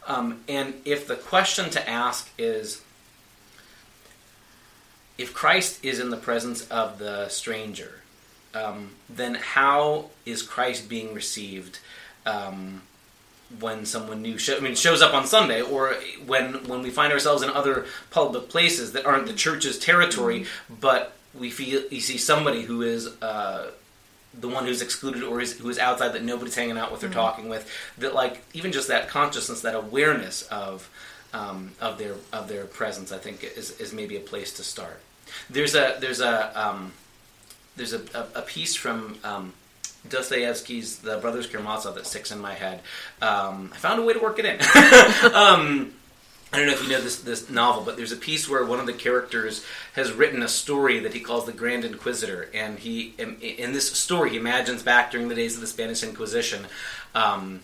Um, 0.10 0.40
and 0.50 0.74
if 0.86 1.08
the 1.08 1.16
question 1.16 1.70
to 1.70 1.90
ask 1.90 2.30
is 2.38 2.82
if 5.20 5.34
Christ 5.34 5.86
is 5.86 6.00
in 6.00 6.10
the 6.10 6.18
presence 6.18 6.68
of 6.70 6.98
the 6.98 7.30
stranger, 7.30 8.02
um, 8.56 8.96
then 9.08 9.36
how 9.36 10.10
is 10.26 10.42
Christ 10.42 10.90
being 10.90 11.14
received 11.14 11.78
um, 12.26 12.82
when 13.60 13.86
someone 13.86 14.24
new 14.24 14.40
show, 14.40 14.58
I 14.58 14.62
mean, 14.62 14.76
shows 14.76 15.04
up 15.04 15.14
on 15.14 15.28
Sunday, 15.28 15.62
or 15.62 15.96
when 16.26 16.68
when 16.68 16.82
we 16.82 16.90
find 16.90 17.14
ourselves 17.14 17.44
in 17.44 17.50
other 17.50 17.86
public 18.10 18.50
places 18.50 18.94
that 18.94 19.06
aren't 19.06 19.28
the 19.28 19.34
church's 19.34 19.78
territory, 19.78 20.46
but 20.70 21.14
we 21.38 21.52
feel 21.52 21.84
you 21.92 22.02
see 22.02 22.18
somebody 22.18 22.64
who 22.64 22.82
is 22.82 23.08
uh, 23.22 23.72
the 24.40 24.48
one 24.48 24.66
who's 24.66 24.82
excluded 24.82 25.24
or 25.24 25.42
is, 25.42 25.58
who 25.58 25.70
is 25.70 25.80
outside 25.80 26.14
that 26.14 26.24
nobody's 26.24 26.56
hanging 26.56 26.78
out 26.78 26.92
with 26.92 27.04
or 27.04 27.10
talking 27.10 27.50
with. 27.50 27.70
That 27.98 28.14
like 28.14 28.44
even 28.54 28.72
just 28.72 28.88
that 28.88 29.08
consciousness, 29.10 29.62
that 29.62 29.76
awareness 29.76 30.44
of 30.44 30.90
um, 31.34 31.72
of 31.80 31.98
their 31.98 32.16
of 32.34 32.48
their 32.48 32.66
presence, 32.66 33.12
I 33.12 33.18
think 33.18 33.44
is, 33.44 33.80
is 33.80 33.94
maybe 33.94 34.16
a 34.18 34.22
place 34.22 34.54
to 34.54 34.64
start. 34.64 35.00
There's 35.50 35.76
a 35.76 35.98
there's 36.00 36.22
a 36.22 36.60
um, 36.60 36.94
there's 37.76 37.94
a, 37.94 38.02
a, 38.14 38.40
a 38.40 38.42
piece 38.42 38.76
from 38.76 39.18
um, 39.24 39.54
Dostoevsky's 40.08 41.00
The 41.00 41.18
Brothers 41.18 41.48
Karamazov 41.48 41.96
that 41.96 42.08
sticks 42.08 42.32
in 42.32 42.40
my 42.40 42.54
head. 42.54 42.82
Um, 43.22 43.72
I 43.74 43.78
found 43.78 44.00
a 44.00 44.04
way 44.04 44.14
to 44.14 44.20
work 44.20 44.40
it 44.40 44.46
in. 44.46 44.60
I 46.52 46.58
don't 46.58 46.66
know 46.66 46.74
if 46.74 46.84
you 46.84 46.90
know 46.90 47.02
this 47.02 47.22
this 47.22 47.50
novel, 47.50 47.84
but 47.84 47.96
there's 47.96 48.12
a 48.12 48.18
piece 48.18 48.50
where 48.50 48.66
one 48.66 48.80
of 48.80 48.88
the 48.88 48.94
characters 48.94 49.64
has 49.94 50.12
written 50.12 50.42
a 50.42 50.48
story 50.48 51.00
that 51.00 51.14
he 51.14 51.20
calls 51.20 51.46
the 51.46 51.52
Grand 51.52 51.86
Inquisitor, 51.86 52.50
and 52.54 52.80
he 52.80 53.14
in, 53.20 53.40
in 53.40 53.74
this 53.74 53.92
story 53.92 54.32
he 54.32 54.38
imagines 54.38 54.82
back 54.82 55.12
during 55.12 55.28
the 55.28 55.36
days 55.36 55.56
of 55.56 55.62
the 55.62 55.68
Spanish 55.68 56.02
Inquisition. 56.02 56.66
Um, 57.14 57.62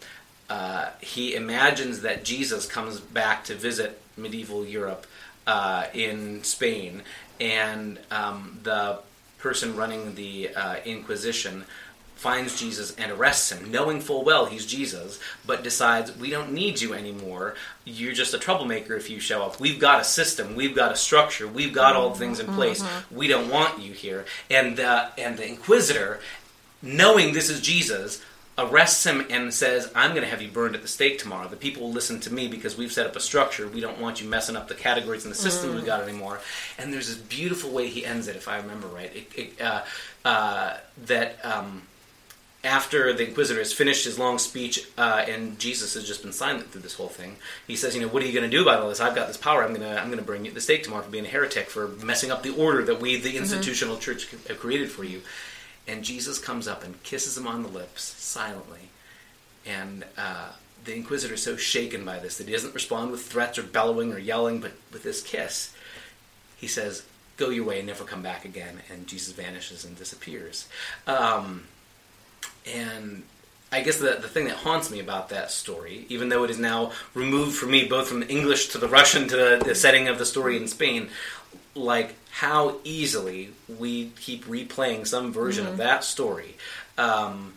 uh, 0.47 0.89
he 1.01 1.33
imagines 1.33 2.01
that 2.01 2.23
Jesus 2.23 2.67
comes 2.67 2.99
back 2.99 3.43
to 3.45 3.55
visit 3.55 3.99
medieval 4.15 4.63
Europe 4.63 5.07
uh, 5.47 5.87
in 5.93 6.43
Spain, 6.43 7.01
and 7.39 7.97
um, 8.11 8.59
the 8.61 8.99
person 9.39 9.75
running 9.75 10.13
the 10.13 10.53
uh, 10.55 10.75
Inquisition 10.85 11.65
finds 12.15 12.59
Jesus 12.59 12.95
and 12.95 13.11
arrests 13.11 13.51
him, 13.51 13.71
knowing 13.71 14.01
full 14.01 14.23
well 14.23 14.45
he's 14.45 14.65
Jesus, 14.65 15.19
but 15.45 15.63
decides 15.63 16.17
we 16.17 16.29
don't 16.29 16.53
need 16.53 16.81
you 16.81 16.93
anymore. 16.93 17.55
You're 17.83 18.13
just 18.13 18.33
a 18.33 18.39
troublemaker 18.39 18.95
if 18.95 19.09
you 19.09 19.19
show 19.19 19.43
up. 19.43 19.59
We've 19.59 19.79
got 19.79 20.01
a 20.01 20.03
system, 20.03 20.55
we've 20.55 20.75
got 20.75 20.91
a 20.91 20.95
structure, 20.95 21.47
we've 21.47 21.73
got 21.73 21.95
all 21.95 22.09
the 22.09 22.19
things 22.19 22.39
in 22.39 22.47
place. 22.47 22.83
We 23.11 23.27
don't 23.27 23.49
want 23.49 23.81
you 23.81 23.93
here. 23.93 24.25
And 24.49 24.79
uh, 24.79 25.09
and 25.17 25.37
the 25.37 25.47
Inquisitor, 25.47 26.19
knowing 26.81 27.33
this 27.33 27.49
is 27.49 27.61
Jesus. 27.61 28.21
Arrests 28.57 29.05
him 29.05 29.25
and 29.29 29.53
says, 29.53 29.91
I'm 29.93 30.11
going 30.11 30.23
to 30.23 30.29
have 30.29 30.41
you 30.41 30.47
burned 30.47 30.75
at 30.75 30.81
the 30.81 30.87
stake 30.87 31.19
tomorrow. 31.19 31.49
The 31.49 31.57
people 31.57 31.83
will 31.83 31.91
listen 31.91 32.21
to 32.21 32.33
me 32.33 32.47
because 32.47 32.77
we've 32.77 32.89
set 32.89 33.05
up 33.05 33.17
a 33.17 33.19
structure. 33.19 33.67
We 33.67 33.81
don't 33.81 33.99
want 33.99 34.21
you 34.21 34.29
messing 34.29 34.55
up 34.55 34.69
the 34.69 34.75
categories 34.75 35.25
and 35.25 35.33
the 35.33 35.37
systems 35.37 35.75
we've 35.75 35.85
got 35.85 36.01
anymore. 36.01 36.39
And 36.77 36.93
there's 36.93 37.09
this 37.09 37.17
beautiful 37.17 37.71
way 37.71 37.89
he 37.89 38.05
ends 38.05 38.29
it, 38.29 38.37
if 38.37 38.47
I 38.47 38.55
remember 38.55 38.87
right. 38.87 39.13
It, 39.13 39.27
it, 39.35 39.61
uh, 39.61 39.83
uh, 40.23 40.77
that 41.05 41.37
um, 41.43 41.81
after 42.65 43.13
the 43.13 43.27
Inquisitor 43.27 43.59
has 43.59 43.71
finished 43.71 44.03
his 44.03 44.17
long 44.17 44.39
speech 44.39 44.87
uh, 44.97 45.23
and 45.27 45.57
Jesus 45.59 45.93
has 45.93 46.05
just 46.05 46.23
been 46.23 46.33
silent 46.33 46.71
through 46.71 46.81
this 46.81 46.95
whole 46.95 47.07
thing, 47.07 47.37
he 47.67 47.75
says, 47.75 47.95
"You 47.95 48.01
know, 48.01 48.07
what 48.07 48.23
are 48.23 48.25
you 48.25 48.33
going 48.33 48.49
to 48.49 48.57
do 48.57 48.63
about 48.63 48.81
all 48.81 48.89
this? 48.89 48.99
I've 48.99 49.15
got 49.15 49.27
this 49.27 49.37
power. 49.37 49.63
I'm 49.63 49.73
going 49.73 49.81
to 49.81 50.01
I'm 50.01 50.07
going 50.07 50.19
to 50.19 50.25
bring 50.25 50.43
you 50.43 50.51
to 50.51 50.55
the 50.55 50.61
stake 50.61 50.83
tomorrow 50.83 51.03
for 51.03 51.11
being 51.11 51.25
a 51.25 51.29
heretic, 51.29 51.69
for 51.69 51.89
messing 52.03 52.31
up 52.31 52.41
the 52.43 52.55
order 52.55 52.83
that 52.85 52.99
we, 52.99 53.17
the 53.17 53.37
institutional 53.37 53.97
church, 53.97 54.29
have 54.47 54.59
created 54.59 54.89
for 54.89 55.03
you." 55.03 55.21
And 55.87 56.03
Jesus 56.03 56.39
comes 56.39 56.67
up 56.67 56.83
and 56.83 57.01
kisses 57.03 57.37
him 57.37 57.45
on 57.45 57.61
the 57.61 57.69
lips 57.69 58.01
silently, 58.03 58.89
and 59.65 60.03
uh, 60.17 60.49
the 60.83 60.95
Inquisitor 60.95 61.35
is 61.35 61.43
so 61.43 61.55
shaken 61.55 62.03
by 62.03 62.17
this 62.17 62.37
that 62.39 62.47
he 62.47 62.53
doesn't 62.53 62.73
respond 62.73 63.11
with 63.11 63.21
threats 63.21 63.59
or 63.59 63.63
bellowing 63.63 64.11
or 64.11 64.17
yelling, 64.17 64.59
but 64.59 64.71
with 64.91 65.03
this 65.03 65.21
kiss, 65.21 65.75
he 66.57 66.67
says, 66.67 67.03
"Go 67.37 67.49
your 67.49 67.65
way 67.65 67.77
and 67.77 67.87
never 67.87 68.03
come 68.03 68.23
back 68.23 68.43
again." 68.43 68.81
And 68.89 69.05
Jesus 69.05 69.33
vanishes 69.33 69.85
and 69.85 69.95
disappears. 69.95 70.67
Um, 71.05 71.65
and 72.73 73.23
I 73.71 73.81
guess 73.81 73.97
the, 73.97 74.17
the 74.21 74.27
thing 74.27 74.45
that 74.45 74.55
haunts 74.55 74.89
me 74.89 74.99
about 74.99 75.29
that 75.29 75.51
story, 75.51 76.05
even 76.09 76.29
though 76.29 76.43
it 76.43 76.49
is 76.49 76.59
now 76.59 76.91
removed 77.13 77.55
from 77.55 77.71
me 77.71 77.85
both 77.85 78.07
from 78.07 78.21
the 78.21 78.27
English 78.27 78.69
to 78.69 78.77
the 78.77 78.87
Russian 78.87 79.27
to 79.27 79.35
the, 79.35 79.63
the 79.65 79.75
setting 79.75 80.07
of 80.07 80.17
the 80.17 80.25
story 80.25 80.57
in 80.57 80.67
Spain, 80.67 81.09
like 81.73 82.15
how 82.31 82.77
easily 82.83 83.49
we 83.79 84.11
keep 84.19 84.45
replaying 84.45 85.05
some 85.05 85.33
version 85.33 85.67
of 85.67 85.77
that 85.77 86.03
story. 86.03 86.55
Um, 86.97 87.53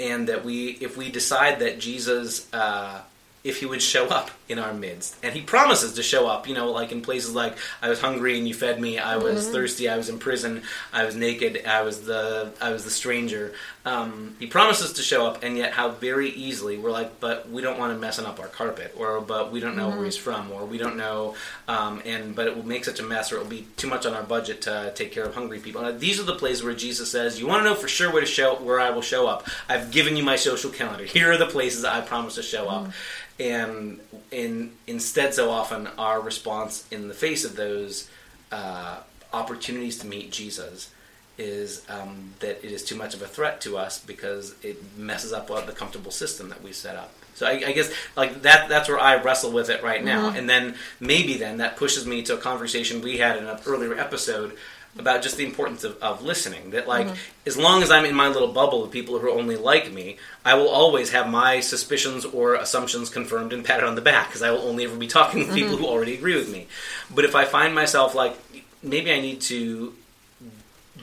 and 0.00 0.28
that 0.28 0.44
we, 0.44 0.68
if 0.68 0.96
we 0.96 1.10
decide 1.10 1.58
that 1.58 1.80
Jesus 1.80 2.50
uh, 2.54 3.02
if 3.44 3.60
he 3.60 3.66
would 3.66 3.80
show 3.80 4.06
up 4.08 4.30
in 4.48 4.58
our 4.58 4.74
midst. 4.74 5.16
And 5.22 5.32
he 5.32 5.40
promises 5.40 5.94
to 5.94 6.02
show 6.02 6.26
up, 6.26 6.48
you 6.48 6.54
know, 6.54 6.70
like 6.70 6.92
in 6.92 7.00
places 7.00 7.34
like 7.34 7.56
I 7.80 7.88
was 7.88 8.00
hungry 8.00 8.36
and 8.36 8.48
you 8.48 8.54
fed 8.54 8.80
me, 8.80 8.98
I 8.98 9.16
was 9.16 9.48
thirsty, 9.48 9.88
I 9.88 9.96
was 9.96 10.08
in 10.08 10.18
prison, 10.18 10.62
I 10.92 11.04
was 11.04 11.14
naked, 11.14 11.64
I 11.66 11.82
was 11.82 12.02
the 12.02 12.52
I 12.60 12.70
was 12.70 12.84
the 12.84 12.90
stranger. 12.90 13.54
Um, 13.88 14.36
he 14.38 14.46
promises 14.46 14.92
to 14.94 15.02
show 15.02 15.26
up, 15.26 15.42
and 15.42 15.56
yet 15.56 15.72
how 15.72 15.88
very 15.88 16.28
easily 16.28 16.76
we're 16.76 16.90
like, 16.90 17.20
but 17.20 17.48
we 17.48 17.62
don't 17.62 17.78
want 17.78 17.90
him 17.90 18.00
messing 18.00 18.26
up 18.26 18.38
our 18.38 18.46
carpet, 18.46 18.94
or 18.98 19.22
but 19.22 19.50
we 19.50 19.60
don't 19.60 19.78
know 19.78 19.88
where 19.88 20.04
he's 20.04 20.16
from, 20.16 20.52
or 20.52 20.66
we 20.66 20.76
don't 20.76 20.98
know, 20.98 21.36
um, 21.68 22.02
and 22.04 22.36
but 22.36 22.46
it 22.46 22.54
will 22.54 22.66
make 22.66 22.84
such 22.84 23.00
a 23.00 23.02
mess, 23.02 23.32
or 23.32 23.36
it 23.36 23.44
will 23.44 23.48
be 23.48 23.66
too 23.78 23.88
much 23.88 24.04
on 24.04 24.12
our 24.12 24.22
budget 24.22 24.60
to 24.62 24.92
take 24.94 25.10
care 25.10 25.24
of 25.24 25.34
hungry 25.34 25.58
people. 25.58 25.80
Now, 25.80 25.92
these 25.92 26.20
are 26.20 26.24
the 26.24 26.34
places 26.34 26.62
where 26.62 26.74
Jesus 26.74 27.10
says, 27.10 27.40
"You 27.40 27.46
want 27.46 27.62
to 27.62 27.64
know 27.64 27.74
for 27.74 27.88
sure 27.88 28.12
where 28.12 28.20
to 28.20 28.26
show 28.26 28.56
where 28.56 28.78
I 28.78 28.90
will 28.90 29.00
show 29.00 29.26
up? 29.26 29.48
I've 29.70 29.90
given 29.90 30.18
you 30.18 30.22
my 30.22 30.36
social 30.36 30.70
calendar. 30.70 31.04
Here 31.04 31.32
are 31.32 31.38
the 31.38 31.46
places 31.46 31.82
I 31.86 32.02
promise 32.02 32.34
to 32.34 32.42
show 32.42 32.68
up." 32.68 32.92
And 33.40 34.00
in 34.30 34.72
instead, 34.86 35.32
so 35.32 35.48
often 35.48 35.86
our 35.96 36.20
response 36.20 36.84
in 36.90 37.08
the 37.08 37.14
face 37.14 37.42
of 37.46 37.56
those 37.56 38.10
uh, 38.52 38.98
opportunities 39.32 39.98
to 40.00 40.06
meet 40.06 40.30
Jesus 40.30 40.90
is 41.38 41.84
um, 41.88 42.34
that 42.40 42.64
it 42.64 42.72
is 42.72 42.84
too 42.84 42.96
much 42.96 43.14
of 43.14 43.22
a 43.22 43.26
threat 43.26 43.60
to 43.62 43.78
us 43.78 43.98
because 43.98 44.54
it 44.62 44.82
messes 44.98 45.32
up 45.32 45.46
the 45.46 45.72
comfortable 45.72 46.10
system 46.10 46.48
that 46.48 46.62
we 46.62 46.72
set 46.72 46.96
up. 46.96 47.12
So 47.34 47.46
I, 47.46 47.52
I 47.52 47.72
guess 47.72 47.92
like 48.16 48.42
that 48.42 48.68
that's 48.68 48.88
where 48.88 48.98
I 48.98 49.22
wrestle 49.22 49.52
with 49.52 49.70
it 49.70 49.82
right 49.82 50.04
now, 50.04 50.28
mm-hmm. 50.28 50.36
and 50.36 50.50
then 50.50 50.74
maybe 50.98 51.38
then 51.38 51.58
that 51.58 51.76
pushes 51.76 52.04
me 52.04 52.22
to 52.24 52.34
a 52.34 52.38
conversation 52.38 53.00
we 53.00 53.18
had 53.18 53.36
in 53.36 53.46
an 53.46 53.58
earlier 53.64 53.96
episode 53.96 54.56
about 54.98 55.22
just 55.22 55.36
the 55.36 55.44
importance 55.44 55.84
of, 55.84 55.96
of 56.02 56.24
listening. 56.24 56.70
That 56.70 56.88
like 56.88 57.06
mm-hmm. 57.06 57.16
as 57.46 57.56
long 57.56 57.84
as 57.84 57.92
I'm 57.92 58.04
in 58.04 58.16
my 58.16 58.26
little 58.26 58.52
bubble 58.52 58.82
of 58.82 58.90
people 58.90 59.16
who 59.16 59.26
are 59.28 59.30
only 59.30 59.54
like 59.54 59.92
me, 59.92 60.16
I 60.44 60.54
will 60.54 60.68
always 60.68 61.10
have 61.10 61.28
my 61.28 61.60
suspicions 61.60 62.24
or 62.24 62.54
assumptions 62.56 63.08
confirmed 63.08 63.52
and 63.52 63.64
patted 63.64 63.84
on 63.84 63.94
the 63.94 64.02
back 64.02 64.26
because 64.26 64.42
I 64.42 64.50
will 64.50 64.62
only 64.62 64.84
ever 64.84 64.96
be 64.96 65.06
talking 65.06 65.38
with 65.38 65.54
people 65.54 65.74
mm-hmm. 65.74 65.84
who 65.84 65.88
already 65.90 66.14
agree 66.14 66.34
with 66.34 66.50
me. 66.50 66.66
But 67.14 67.24
if 67.24 67.36
I 67.36 67.44
find 67.44 67.72
myself 67.72 68.16
like 68.16 68.36
maybe 68.82 69.12
I 69.12 69.20
need 69.20 69.40
to 69.42 69.94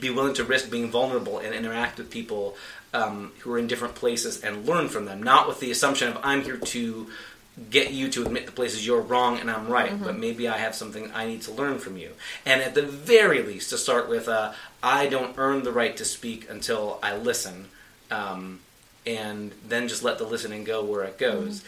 be 0.00 0.10
willing 0.10 0.34
to 0.34 0.44
risk 0.44 0.70
being 0.70 0.90
vulnerable 0.90 1.38
and 1.38 1.54
interact 1.54 1.98
with 1.98 2.10
people 2.10 2.56
um, 2.92 3.32
who 3.40 3.52
are 3.52 3.58
in 3.58 3.66
different 3.66 3.94
places 3.94 4.42
and 4.42 4.66
learn 4.66 4.88
from 4.88 5.04
them, 5.04 5.22
not 5.22 5.48
with 5.48 5.60
the 5.60 5.70
assumption 5.70 6.08
of 6.08 6.18
I'm 6.22 6.42
here 6.42 6.56
to 6.56 7.08
get 7.70 7.90
you 7.90 8.10
to 8.10 8.22
admit 8.22 8.44
the 8.44 8.52
places 8.52 8.86
you're 8.86 9.00
wrong 9.00 9.38
and 9.38 9.50
I'm 9.50 9.66
right, 9.68 10.02
but 10.02 10.18
maybe 10.18 10.46
I 10.46 10.58
have 10.58 10.74
something 10.74 11.10
I 11.12 11.26
need 11.26 11.42
to 11.42 11.52
learn 11.52 11.78
from 11.78 11.96
you. 11.96 12.10
And 12.44 12.60
at 12.60 12.74
the 12.74 12.82
very 12.82 13.42
least, 13.42 13.70
to 13.70 13.78
start 13.78 14.08
with, 14.08 14.28
uh, 14.28 14.52
I 14.82 15.06
don't 15.06 15.34
earn 15.38 15.62
the 15.62 15.72
right 15.72 15.96
to 15.96 16.04
speak 16.04 16.50
until 16.50 16.98
I 17.02 17.16
listen, 17.16 17.68
um, 18.10 18.60
and 19.06 19.52
then 19.66 19.88
just 19.88 20.02
let 20.02 20.18
the 20.18 20.24
listening 20.24 20.64
go 20.64 20.84
where 20.84 21.04
it 21.04 21.16
goes. 21.16 21.64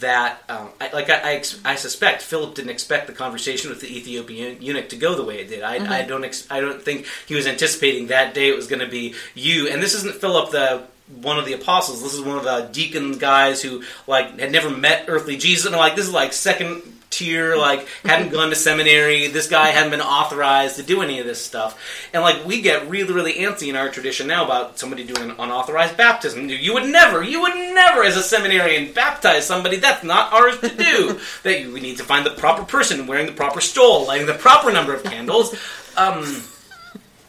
That, 0.00 0.42
um, 0.48 0.70
I, 0.80 0.90
like 0.92 1.08
I, 1.08 1.18
I, 1.18 1.34
ex- 1.34 1.60
I 1.64 1.76
suspect, 1.76 2.20
Philip 2.20 2.54
didn't 2.54 2.70
expect 2.70 3.06
the 3.06 3.12
conversation 3.12 3.70
with 3.70 3.80
the 3.80 3.96
Ethiopian 3.96 4.60
eunuch 4.60 4.88
to 4.90 4.96
go 4.96 5.14
the 5.14 5.24
way 5.24 5.40
it 5.40 5.48
did. 5.48 5.62
I, 5.62 5.98
I 5.98 6.02
don't, 6.02 6.24
ex- 6.24 6.46
I 6.50 6.60
don't 6.60 6.82
think 6.82 7.06
he 7.26 7.34
was 7.34 7.46
anticipating 7.46 8.08
that 8.08 8.34
day 8.34 8.48
it 8.48 8.56
was 8.56 8.66
going 8.66 8.80
to 8.80 8.88
be 8.88 9.14
you. 9.34 9.68
And 9.68 9.82
this 9.82 9.94
isn't 9.94 10.16
Philip 10.16 10.50
the 10.50 10.84
one 11.20 11.38
of 11.38 11.44
the 11.44 11.52
apostles. 11.52 12.02
This 12.02 12.14
is 12.14 12.22
one 12.22 12.38
of 12.38 12.44
the 12.44 12.68
deacon 12.72 13.18
guys 13.18 13.60
who 13.60 13.82
like 14.06 14.38
had 14.38 14.50
never 14.50 14.70
met 14.70 15.04
earthly 15.08 15.36
Jesus, 15.36 15.66
and 15.66 15.76
like 15.76 15.96
this 15.96 16.06
is 16.06 16.12
like 16.12 16.32
second 16.32 16.82
tier, 17.14 17.56
like 17.56 17.86
hadn't 18.04 18.30
gone 18.30 18.50
to 18.50 18.56
seminary. 18.56 19.28
This 19.28 19.48
guy 19.48 19.68
hadn't 19.68 19.90
been 19.90 20.00
authorized 20.00 20.76
to 20.76 20.82
do 20.82 21.02
any 21.02 21.20
of 21.20 21.26
this 21.26 21.44
stuff, 21.44 21.80
and 22.12 22.22
like 22.22 22.44
we 22.44 22.60
get 22.60 22.88
really 22.88 23.12
really 23.12 23.34
antsy 23.34 23.68
in 23.68 23.76
our 23.76 23.88
tradition 23.88 24.26
now 24.26 24.44
about 24.44 24.78
somebody 24.78 25.04
doing 25.04 25.30
an 25.30 25.36
unauthorized 25.38 25.96
baptism. 25.96 26.48
You 26.48 26.74
would 26.74 26.88
never, 26.88 27.22
you 27.22 27.40
would 27.40 27.54
never, 27.54 28.02
as 28.02 28.16
a 28.16 28.22
seminarian, 28.22 28.92
baptize 28.92 29.46
somebody. 29.46 29.76
That's 29.76 30.04
not 30.04 30.32
ours 30.32 30.58
to 30.60 30.68
do. 30.68 31.20
that 31.42 31.60
you, 31.60 31.72
we 31.72 31.80
need 31.80 31.98
to 31.98 32.04
find 32.04 32.26
the 32.26 32.30
proper 32.30 32.64
person 32.64 33.06
wearing 33.06 33.26
the 33.26 33.32
proper 33.32 33.60
stole, 33.60 34.06
lighting 34.06 34.26
the 34.26 34.34
proper 34.34 34.72
number 34.72 34.94
of 34.94 35.04
candles. 35.04 35.54
Um, 35.96 36.44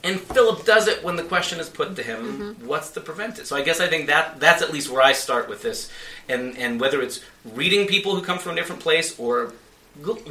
and 0.06 0.21
Philip 0.21 0.65
does 0.65 0.88
it 0.88 1.04
when 1.04 1.15
the 1.15 1.24
question 1.24 1.60
is 1.60 1.67
put 1.67 1.95
to 1.95 2.04
him, 2.04 2.56
what's 2.63 2.91
to 2.91 3.02
prevent 3.02 3.39
it? 3.39 3.48
So 3.48 3.56
I 3.56 3.63
guess 3.63 3.80
I 3.80 3.88
think 3.88 4.06
that 4.06 4.39
that's 4.39 4.62
at 4.62 4.71
least 4.71 4.89
where 4.91 5.02
I 5.02 5.13
start 5.13 5.50
with 5.50 5.63
this. 5.63 5.91
And 6.30 6.56
and 6.60 6.80
whether 6.80 7.02
it's 7.02 7.21
reading 7.43 7.88
people 7.88 8.15
who 8.15 8.21
come 8.21 8.38
from 8.38 8.52
a 8.52 8.56
different 8.56 8.84
place 8.84 9.17
or 9.19 9.54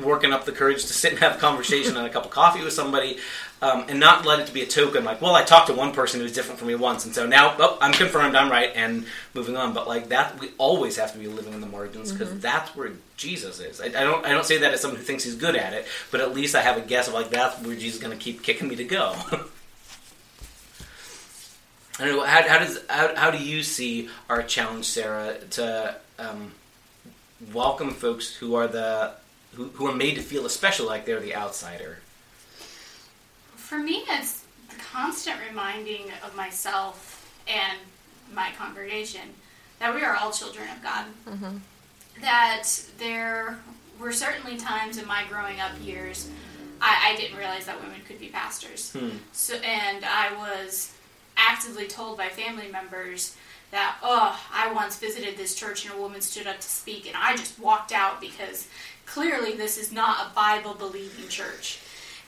working 0.02 0.32
up 0.32 0.44
the 0.44 0.52
courage 0.52 0.82
to 0.82 0.92
sit 0.92 1.12
and 1.12 1.20
have 1.20 1.36
a 1.36 1.38
conversation 1.38 1.96
and 1.96 2.06
a 2.06 2.10
cup 2.10 2.24
of 2.24 2.30
coffee 2.30 2.62
with 2.62 2.72
somebody 2.72 3.18
um, 3.62 3.86
and 3.88 3.98
not 3.98 4.26
let 4.26 4.40
it 4.40 4.46
to 4.46 4.52
be 4.52 4.60
a 4.62 4.66
token 4.66 5.04
like, 5.04 5.22
well, 5.22 5.34
I 5.34 5.42
talked 5.42 5.68
to 5.68 5.72
one 5.72 5.92
person 5.92 6.20
who's 6.20 6.32
different 6.32 6.58
from 6.58 6.68
me 6.68 6.74
once, 6.74 7.06
and 7.06 7.14
so 7.14 7.26
now 7.26 7.56
oh, 7.58 7.78
I'm 7.80 7.92
confirmed 7.92 8.36
I'm 8.36 8.50
right 8.50 8.70
and 8.74 9.06
moving 9.32 9.56
on. 9.56 9.72
But 9.72 9.88
like 9.88 10.10
that, 10.10 10.38
we 10.38 10.50
always 10.58 10.96
have 10.96 11.12
to 11.12 11.18
be 11.18 11.28
living 11.28 11.54
in 11.54 11.62
the 11.62 11.66
margins 11.66 12.12
because 12.12 12.38
that's 12.40 12.76
where 12.76 12.92
Jesus 13.16 13.60
is. 13.60 13.80
I, 13.80 13.86
I 13.86 14.04
don't 14.04 14.26
I 14.26 14.30
don't 14.30 14.44
say 14.44 14.58
that 14.58 14.74
as 14.74 14.82
someone 14.82 14.98
who 14.98 15.04
thinks 15.04 15.24
he's 15.24 15.36
good 15.36 15.56
at 15.56 15.72
it, 15.72 15.86
but 16.10 16.20
at 16.20 16.34
least 16.34 16.54
I 16.54 16.60
have 16.60 16.76
a 16.76 16.82
guess 16.82 17.08
of 17.08 17.14
like 17.14 17.30
that's 17.30 17.58
where 17.62 17.74
Jesus 17.74 17.96
is 17.96 18.02
going 18.02 18.16
to 18.16 18.22
keep 18.22 18.42
kicking 18.42 18.68
me 18.68 18.76
to 18.76 18.84
go. 18.84 19.14
I 21.98 22.06
don't 22.06 22.16
know. 22.16 22.24
How, 22.24 22.46
how 22.46 22.58
does 22.58 22.80
how, 22.90 23.14
how 23.14 23.30
do 23.30 23.38
you 23.38 23.62
see 23.62 24.10
our 24.28 24.42
challenge, 24.42 24.84
Sarah, 24.84 25.38
to 25.52 25.96
um, 26.18 26.52
welcome 27.52 27.92
folks 27.92 28.34
who 28.34 28.56
are 28.56 28.66
the 28.66 29.14
who, 29.54 29.68
who 29.68 29.86
are 29.86 29.94
made 29.94 30.14
to 30.16 30.22
feel 30.22 30.46
especially 30.46 30.86
like 30.86 31.04
they're 31.04 31.20
the 31.20 31.34
outsider? 31.34 31.98
For 33.56 33.78
me, 33.78 34.04
it's 34.08 34.44
the 34.68 34.76
constant 34.76 35.36
reminding 35.48 36.10
of 36.24 36.36
myself 36.36 37.32
and 37.48 37.78
my 38.32 38.50
congregation 38.58 39.34
that 39.78 39.94
we 39.94 40.02
are 40.02 40.16
all 40.16 40.30
children 40.30 40.68
of 40.70 40.82
God. 40.82 41.06
That 42.20 42.68
there 42.98 43.58
were 43.98 44.12
certainly 44.12 44.56
times 44.56 44.98
in 44.98 45.06
my 45.06 45.24
growing 45.28 45.60
up 45.60 45.72
years 45.82 46.30
I, 46.84 47.12
I 47.12 47.16
didn't 47.16 47.38
realize 47.38 47.66
that 47.66 47.80
women 47.80 48.00
could 48.06 48.20
be 48.20 48.28
pastors. 48.28 48.92
Hmm. 48.92 49.16
So, 49.32 49.56
and 49.56 50.04
I 50.04 50.34
was 50.36 50.92
actively 51.36 51.86
told 51.86 52.18
by 52.18 52.28
family 52.28 52.68
members 52.70 53.36
that, 53.70 53.96
oh, 54.02 54.38
I 54.52 54.72
once 54.72 54.98
visited 54.98 55.36
this 55.36 55.54
church 55.54 55.86
and 55.86 55.94
a 55.94 55.98
woman 55.98 56.20
stood 56.20 56.46
up 56.46 56.56
to 56.56 56.68
speak, 56.68 57.06
and 57.06 57.16
I 57.16 57.36
just 57.36 57.58
walked 57.58 57.90
out 57.90 58.20
because 58.20 58.68
clearly 59.06 59.52
this 59.54 59.78
is 59.78 59.92
not 59.92 60.30
a 60.30 60.34
Bible 60.34 60.74
believing 60.74 61.28
church. 61.28 61.80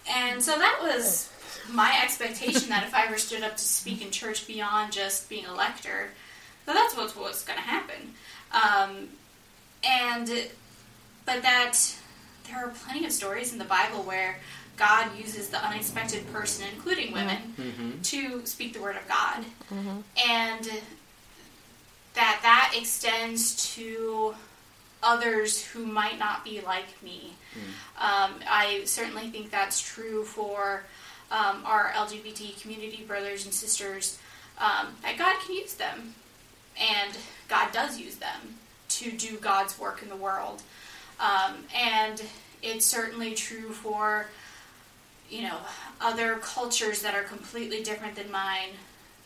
And 0.09 0.43
so 0.43 0.57
that 0.57 0.79
was 0.83 1.31
my 1.71 1.99
expectation 2.03 2.69
that 2.69 2.85
if 2.85 2.95
I 2.95 3.07
ever 3.07 3.19
stood 3.19 3.43
up 3.43 3.57
to 3.57 3.63
speak 3.65 4.03
in 4.03 4.11
church 4.11 4.47
beyond 4.47 4.93
just 4.93 5.29
being 5.29 5.47
a 5.47 5.55
lector, 5.55 6.11
that 6.65 6.75
that's 6.75 6.97
what's 6.97 7.17
what's 7.17 7.45
going 7.45 7.59
to 7.59 7.65
happen. 7.65 8.15
Um, 8.53 9.09
and 9.85 10.29
but 11.25 11.43
that 11.43 11.77
there 12.49 12.57
are 12.65 12.69
plenty 12.85 13.05
of 13.05 13.13
stories 13.13 13.53
in 13.53 13.59
the 13.59 13.65
Bible 13.65 14.03
where 14.05 14.39
God 14.77 15.09
uses 15.19 15.49
the 15.49 15.65
unexpected 15.65 16.31
person, 16.33 16.67
including 16.75 17.13
women, 17.13 17.99
to 18.05 18.45
speak 18.47 18.75
the 18.75 18.81
word 18.81 18.97
of 18.97 19.09
God, 19.09 19.45
and 20.29 20.71
that 22.15 22.39
that 22.43 22.75
extends 22.77 23.75
to 23.75 24.35
others 25.07 25.65
who 25.65 25.87
might 25.87 26.19
not 26.19 26.45
be 26.45 26.61
like 26.61 27.01
me. 27.03 27.35
Um, 27.99 28.35
I 28.49 28.83
certainly 28.85 29.31
think 29.31 29.51
that's 29.51 29.81
true 29.81 30.25
for 30.25 30.85
um, 31.31 31.63
our 31.65 31.91
LGBT 31.93 32.61
community 32.61 33.05
brothers 33.07 33.45
and 33.45 33.55
sisters. 33.55 34.19
Um, 34.59 34.89
that 35.03 35.17
God 35.19 35.37
can 35.45 35.55
use 35.55 35.75
them, 35.75 36.15
and 36.79 37.17
God 37.49 37.73
does 37.73 37.99
use 37.99 38.17
them 38.17 38.59
to 38.89 39.11
do 39.13 39.37
God's 39.39 39.79
work 39.79 40.03
in 40.03 40.09
the 40.09 40.17
world. 40.17 40.63
Um, 41.21 41.65
and 41.75 42.23
it's 42.63 42.85
certainly 42.85 43.35
true 43.35 43.71
for 43.71 44.27
you 45.31 45.43
know 45.43 45.59
other 46.01 46.37
cultures 46.37 47.03
that 47.03 47.15
are 47.15 47.23
completely 47.23 47.83
different 47.83 48.17
than 48.17 48.31
mine. 48.31 48.71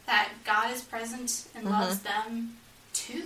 That 0.07 0.31
God 0.45 0.73
is 0.73 0.83
present 0.83 1.47
and 1.55 1.65
loves 1.71 2.01
them 2.01 2.57
too, 2.93 3.25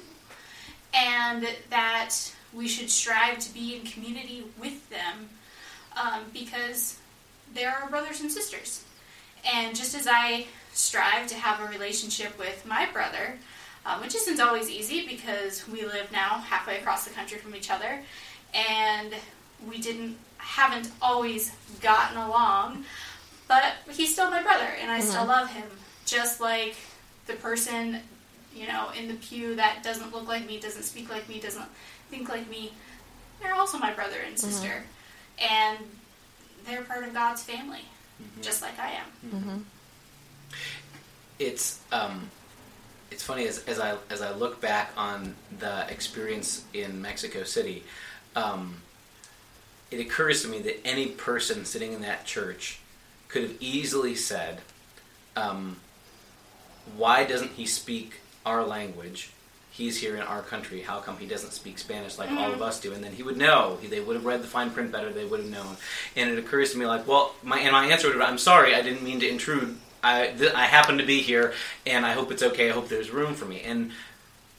and 0.95 1.47
that 1.71 2.15
we 2.55 2.69
should 2.69 2.91
strive 2.91 3.39
to 3.41 3.53
be 3.53 3.77
in 3.77 3.83
community 3.83 4.45
with 4.61 4.89
them 4.91 5.29
um, 5.97 6.23
because 6.33 6.99
they're 7.55 7.75
our 7.75 7.89
brothers 7.89 8.21
and 8.21 8.31
sisters. 8.31 8.85
And 9.53 9.77
just 9.77 9.95
as 9.95 10.07
I 10.07 10.47
strive 10.73 11.27
to 11.29 11.35
have 11.35 11.61
a 11.61 11.71
relationship 11.71 12.39
with 12.39 12.65
my 12.67 12.87
brother, 12.93 13.39
um, 13.87 14.01
which 14.01 14.15
isn't 14.15 14.41
always 14.41 14.71
easy 14.71 15.07
because 15.07 15.69
we 15.69 15.85
live 15.85 16.11
now 16.11 16.39
halfway 16.39 16.79
across 16.79 17.05
the 17.05 17.11
country 17.11 17.39
from 17.39 17.55
each 17.55 17.71
other, 17.71 18.01
and 18.55 19.13
we 19.69 19.79
didn't 19.79 20.17
haven't 20.39 20.91
always 21.01 21.53
gotten 21.81 22.17
along, 22.19 22.85
but 23.49 23.75
he's 23.91 24.13
still 24.13 24.31
my 24.31 24.43
brother, 24.43 24.69
and 24.81 24.91
I 24.91 25.01
still 25.01 25.25
love 25.25 25.51
him, 25.51 25.65
just 26.05 26.41
like 26.41 26.77
the 27.27 27.35
person 27.35 28.01
you 28.55 28.67
know 28.67 28.89
in 28.99 29.09
the 29.09 29.15
pew 29.15 29.55
that 29.57 29.83
doesn't 29.83 30.13
look 30.15 30.29
like 30.29 30.47
me, 30.47 30.59
doesn't 30.59 30.85
speak 30.85 31.11
like 31.11 31.29
me, 31.29 31.41
doesn't 31.41 31.65
think 32.11 32.29
like 32.29 32.49
me. 32.49 32.73
They're 33.43 33.55
also 33.55 33.79
my 33.79 33.93
brother 33.93 34.17
and 34.27 34.39
sister, 34.39 34.85
and 35.39 35.79
they're 36.67 36.83
part 36.83 37.05
of 37.05 37.13
God's 37.13 37.43
family, 37.43 37.83
just 38.43 38.63
like 38.63 38.79
I 38.79 38.93
am. 38.93 39.67
It's 41.39 41.81
um, 41.93 42.31
it's 43.11 43.23
funny 43.23 43.47
as, 43.47 43.65
as 43.67 43.79
I 43.81 43.97
as 44.11 44.23
I 44.23 44.33
look 44.33 44.61
back 44.61 44.93
on 44.97 45.35
the 45.59 45.85
experience 45.91 46.65
in 46.73 47.03
Mexico 47.03 47.43
City, 47.45 47.83
um, 48.37 48.77
it 49.91 50.01
occurs 50.01 50.43
to 50.43 50.49
me 50.49 50.61
that 50.61 50.87
any 50.87 51.07
person 51.07 51.65
sitting 51.65 51.93
in 51.93 52.03
that 52.03 52.25
church 52.25 52.79
could 53.29 53.43
have 53.43 53.57
easily 53.61 54.15
said, 54.15 54.61
um, 55.37 55.77
"Why 56.97 57.25
doesn't 57.25 57.53
he 57.53 57.67
speak 57.67 58.21
our 58.47 58.65
language? 58.65 59.31
He's 59.77 60.01
here 60.01 60.15
in 60.17 60.23
our 60.23 60.41
country. 60.41 60.83
How 60.83 61.01
come 61.01 61.17
he 61.19 61.27
doesn't 61.27 61.51
speak 61.53 61.79
Spanish 61.79 62.17
like 62.17 62.31
all 62.31 62.37
mm-hmm. 62.37 62.55
of 62.55 62.63
us 62.63 62.81
do?" 62.81 62.93
And 62.93 63.03
then 63.03 63.13
he 63.13 63.25
would 63.25 63.37
know. 63.37 63.79
He- 63.81 63.89
They 63.89 64.01
would 64.01 64.15
have 64.15 64.25
read 64.25 64.43
the 64.43 64.47
fine 64.47 64.71
print 64.71 64.93
better. 64.93 65.13
They 65.13 65.25
would 65.25 65.41
have 65.41 65.51
known. 65.51 65.77
And 66.15 66.31
it 66.31 66.39
occurs 66.39 66.73
to 66.73 66.79
me 66.79 66.87
like, 66.87 67.09
well, 67.09 67.35
my 67.43 67.59
and 67.59 67.73
my 67.73 67.87
answer 67.87 68.07
would 68.07 68.17
have, 68.17 68.29
"I'm 68.29 68.39
sorry, 68.39 68.75
I 68.75 68.83
didn't 68.83 69.03
mean 69.03 69.19
to 69.21 69.29
intrude. 69.29 69.77
I 70.03 70.29
th- 70.29 70.55
I 70.55 70.67
happen 70.67 70.99
to 70.99 71.05
be 71.05 71.23
here, 71.23 71.55
and 71.87 72.07
I 72.07 72.13
hope 72.13 72.31
it's 72.31 72.43
okay. 72.43 72.71
I 72.71 72.73
hope 72.73 72.89
there's 72.89 73.11
room 73.11 73.35
for 73.35 73.47
me." 73.47 73.63
And 73.63 73.91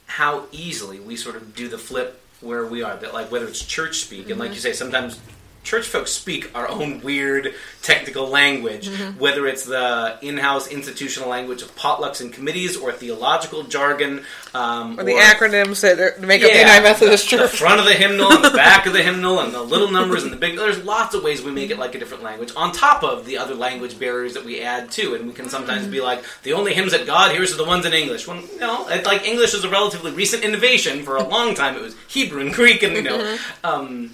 how 0.08 0.46
easily 0.52 1.00
we 1.00 1.16
sort 1.16 1.36
of 1.36 1.56
do 1.56 1.68
the 1.68 1.78
flip 1.78 2.22
where 2.42 2.66
we 2.66 2.84
are 2.84 2.96
that 2.98 3.14
like 3.14 3.32
whether 3.32 3.48
it's 3.48 3.64
church 3.64 4.00
speak 4.00 4.30
and 4.30 4.40
like 4.40 4.50
mm-hmm. 4.50 4.56
you 4.56 4.60
say 4.60 4.74
sometimes 4.74 5.20
church 5.66 5.88
folks 5.88 6.12
speak 6.12 6.50
our 6.56 6.68
own 6.70 7.02
weird 7.02 7.54
technical 7.82 8.28
language 8.28 8.88
whether 9.18 9.46
it's 9.48 9.66
the 9.66 10.18
in-house 10.22 10.68
institutional 10.68 11.28
language 11.30 11.62
of 11.62 11.76
potlucks 11.76 12.22
and 12.22 12.32
committees 12.32 12.78
or 12.78 12.92
theological 12.92 13.64
jargon 13.64 14.24
um, 14.54 14.98
Or 15.00 15.04
the 15.04 15.14
acronyms 15.14 15.82
that 15.82 16.22
make 16.22 16.42
up 16.42 16.50
the 16.50 16.56
yeah, 16.56 16.62
United 16.62 16.84
Methodist 16.84 17.30
the, 17.30 17.38
the 17.38 17.44
Church. 17.44 17.60
front 17.60 17.80
of 17.80 17.86
the 17.86 17.94
hymnal 17.94 18.32
and 18.32 18.44
the 18.44 18.52
back 18.56 18.86
of 18.86 18.94
the 18.94 19.04
hymnal 19.04 19.40
and 19.42 19.54
the 19.54 19.62
little 19.62 19.92
numbers 19.92 20.24
and 20.24 20.32
the 20.32 20.38
big. 20.38 20.56
There's 20.56 20.82
lots 20.84 21.14
of 21.14 21.24
ways 21.24 21.42
we 21.42 21.52
make 21.52 21.72
it 21.72 21.78
like 21.78 21.94
a 21.94 22.00
different 22.00 22.24
language 22.24 22.54
on 22.56 22.72
top 22.72 23.04
of 23.04 23.26
the 23.26 23.38
other 23.38 23.54
language 23.54 24.00
barriers 24.00 24.34
that 24.36 24.46
we 24.46 24.62
add 24.62 24.92
to, 24.92 25.16
and 25.16 25.28
we 25.28 25.34
can 25.34 25.50
sometimes 25.50 25.88
be 25.88 26.00
like 26.00 26.24
the 26.44 26.54
only 26.54 26.74
hymns 26.74 26.94
at 26.94 27.06
God. 27.06 27.32
Here's 27.34 27.54
are 27.54 27.58
the 27.58 27.66
ones 27.66 27.86
in 27.86 27.94
English. 27.94 28.28
Well, 28.28 28.42
no, 28.60 28.88
it's 28.88 29.06
like 29.06 29.26
English 29.28 29.54
is 29.54 29.64
a 29.66 29.70
relatively 29.70 30.12
recent 30.12 30.44
innovation. 30.44 31.04
For 31.04 31.18
a 31.18 31.24
long 31.36 31.54
time, 31.54 31.76
it 31.76 31.82
was 31.82 31.96
Hebrew 32.08 32.42
and 32.42 32.54
Greek, 32.54 32.82
and 32.84 32.96
you 32.96 33.02
know. 33.02 33.38
Um, 33.64 34.12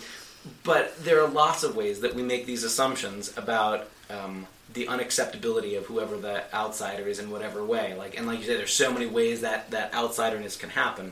but 0.63 1.03
there 1.03 1.21
are 1.21 1.27
lots 1.27 1.63
of 1.63 1.75
ways 1.75 2.01
that 2.01 2.15
we 2.15 2.23
make 2.23 2.45
these 2.45 2.63
assumptions 2.63 3.35
about 3.37 3.87
um, 4.09 4.47
the 4.73 4.87
unacceptability 4.87 5.77
of 5.77 5.85
whoever 5.85 6.17
the 6.17 6.43
outsider 6.53 7.07
is 7.07 7.19
in 7.19 7.29
whatever 7.29 7.63
way. 7.63 7.93
Like, 7.95 8.17
and 8.17 8.25
like 8.27 8.39
you 8.39 8.45
said, 8.45 8.57
there's 8.57 8.73
so 8.73 8.91
many 8.91 9.05
ways 9.05 9.41
that 9.41 9.71
that 9.71 9.91
outsiderness 9.91 10.57
can 10.57 10.69
happen. 10.69 11.11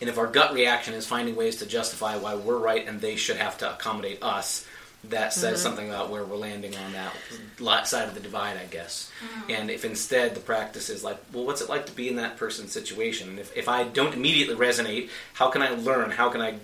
And 0.00 0.10
if 0.10 0.18
our 0.18 0.26
gut 0.26 0.52
reaction 0.52 0.94
is 0.94 1.06
finding 1.06 1.36
ways 1.36 1.56
to 1.56 1.66
justify 1.66 2.16
why 2.16 2.34
we're 2.34 2.58
right 2.58 2.86
and 2.86 3.00
they 3.00 3.16
should 3.16 3.36
have 3.36 3.58
to 3.58 3.72
accommodate 3.72 4.22
us, 4.22 4.66
that 5.04 5.32
says 5.32 5.62
something 5.62 5.88
about 5.88 6.10
where 6.10 6.24
we're 6.24 6.36
landing 6.36 6.74
on 6.76 6.92
that 6.92 7.86
side 7.86 8.08
of 8.08 8.14
the 8.14 8.20
divide, 8.20 8.56
I 8.56 8.64
guess. 8.66 9.10
And 9.48 9.70
if 9.70 9.84
instead 9.84 10.34
the 10.34 10.40
practice 10.40 10.90
is 10.90 11.04
like, 11.04 11.18
well, 11.32 11.44
what's 11.44 11.60
it 11.60 11.68
like 11.68 11.86
to 11.86 11.92
be 11.92 12.08
in 12.08 12.16
that 12.16 12.36
person's 12.36 12.72
situation? 12.72 13.28
And 13.28 13.38
if, 13.38 13.56
if 13.56 13.68
I 13.68 13.84
don't 13.84 14.14
immediately 14.14 14.56
resonate, 14.56 15.10
how 15.34 15.48
can 15.48 15.62
I 15.62 15.70
learn? 15.70 16.10
How 16.10 16.28
can 16.28 16.40
I 16.40 16.58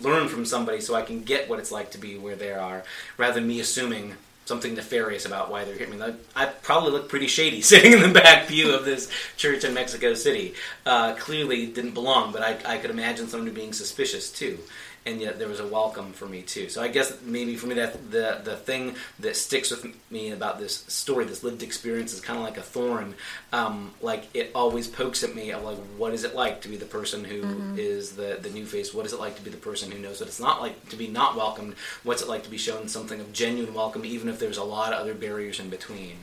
learn 0.00 0.28
from 0.28 0.44
somebody 0.44 0.80
so 0.80 0.94
I 0.94 1.02
can 1.02 1.22
get 1.22 1.48
what 1.48 1.58
it's 1.58 1.72
like 1.72 1.92
to 1.92 1.98
be 1.98 2.16
where 2.16 2.36
they 2.36 2.52
are, 2.52 2.84
rather 3.16 3.34
than 3.34 3.48
me 3.48 3.60
assuming 3.60 4.14
something 4.50 4.74
nefarious 4.74 5.26
about 5.26 5.48
why 5.48 5.64
they're 5.64 5.76
here. 5.76 5.86
I 5.86 5.90
mean, 5.90 6.16
I, 6.34 6.46
probably 6.46 6.90
look 6.90 7.08
pretty 7.08 7.28
shady 7.28 7.60
sitting 7.72 7.92
in 7.92 8.02
the 8.02 8.08
back 8.08 8.48
view 8.48 8.74
of 8.74 8.84
this 8.84 9.08
church 9.36 9.62
in 9.62 9.74
Mexico 9.74 10.14
City. 10.14 10.54
Uh, 10.84 11.14
clearly 11.14 11.66
didn't 11.66 11.94
belong, 11.94 12.32
but 12.32 12.42
I, 12.42 12.74
I 12.74 12.78
could 12.78 12.90
imagine 12.90 13.28
somebody 13.28 13.54
being 13.54 13.72
suspicious 13.72 14.30
too. 14.32 14.58
And 15.06 15.18
yet 15.18 15.38
there 15.38 15.48
was 15.48 15.60
a 15.60 15.66
welcome 15.66 16.12
for 16.12 16.26
me 16.26 16.42
too. 16.42 16.68
So 16.68 16.82
I 16.82 16.88
guess 16.88 17.22
maybe 17.22 17.56
for 17.56 17.66
me 17.66 17.74
that 17.76 18.10
the 18.10 18.40
the 18.44 18.56
thing 18.56 18.96
that 19.20 19.34
sticks 19.34 19.70
with 19.70 19.86
me 20.10 20.30
about 20.30 20.58
this 20.58 20.84
story, 20.88 21.24
this 21.24 21.42
lived 21.42 21.62
experience, 21.62 22.12
is 22.12 22.20
kind 22.20 22.38
of 22.38 22.44
like 22.44 22.58
a 22.58 22.62
thorn. 22.62 23.14
Um, 23.50 23.94
like 24.02 24.24
it 24.34 24.50
always 24.54 24.86
pokes 24.86 25.24
at 25.24 25.34
me 25.34 25.52
of 25.52 25.62
like, 25.62 25.78
what 25.96 26.12
is 26.12 26.24
it 26.24 26.34
like 26.34 26.60
to 26.62 26.68
be 26.68 26.76
the 26.76 26.84
person 26.84 27.24
who 27.24 27.42
is 27.78 28.12
the 28.12 28.38
the 28.42 28.50
new 28.50 28.66
face? 28.66 28.92
What 28.92 29.06
is 29.06 29.14
it 29.14 29.20
like 29.20 29.36
to 29.36 29.42
be 29.42 29.50
the 29.50 29.56
person 29.56 29.90
who 29.90 29.98
knows 29.98 30.20
what 30.20 30.28
it's 30.28 30.40
not 30.40 30.60
like 30.60 30.90
to 30.90 30.96
be 30.96 31.08
not 31.08 31.34
welcomed? 31.34 31.76
What's 32.04 32.20
it 32.20 32.28
like 32.28 32.42
to 32.42 32.50
be 32.50 32.58
shown 32.58 32.86
something 32.88 33.20
of 33.20 33.32
genuine 33.32 33.72
welcome, 33.72 34.04
even 34.04 34.28
if 34.28 34.38
there's 34.38 34.58
a 34.58 34.64
lot 34.64 34.92
of 34.92 35.00
other 35.00 35.14
barriers 35.14 35.58
in 35.58 35.70
between? 35.70 36.16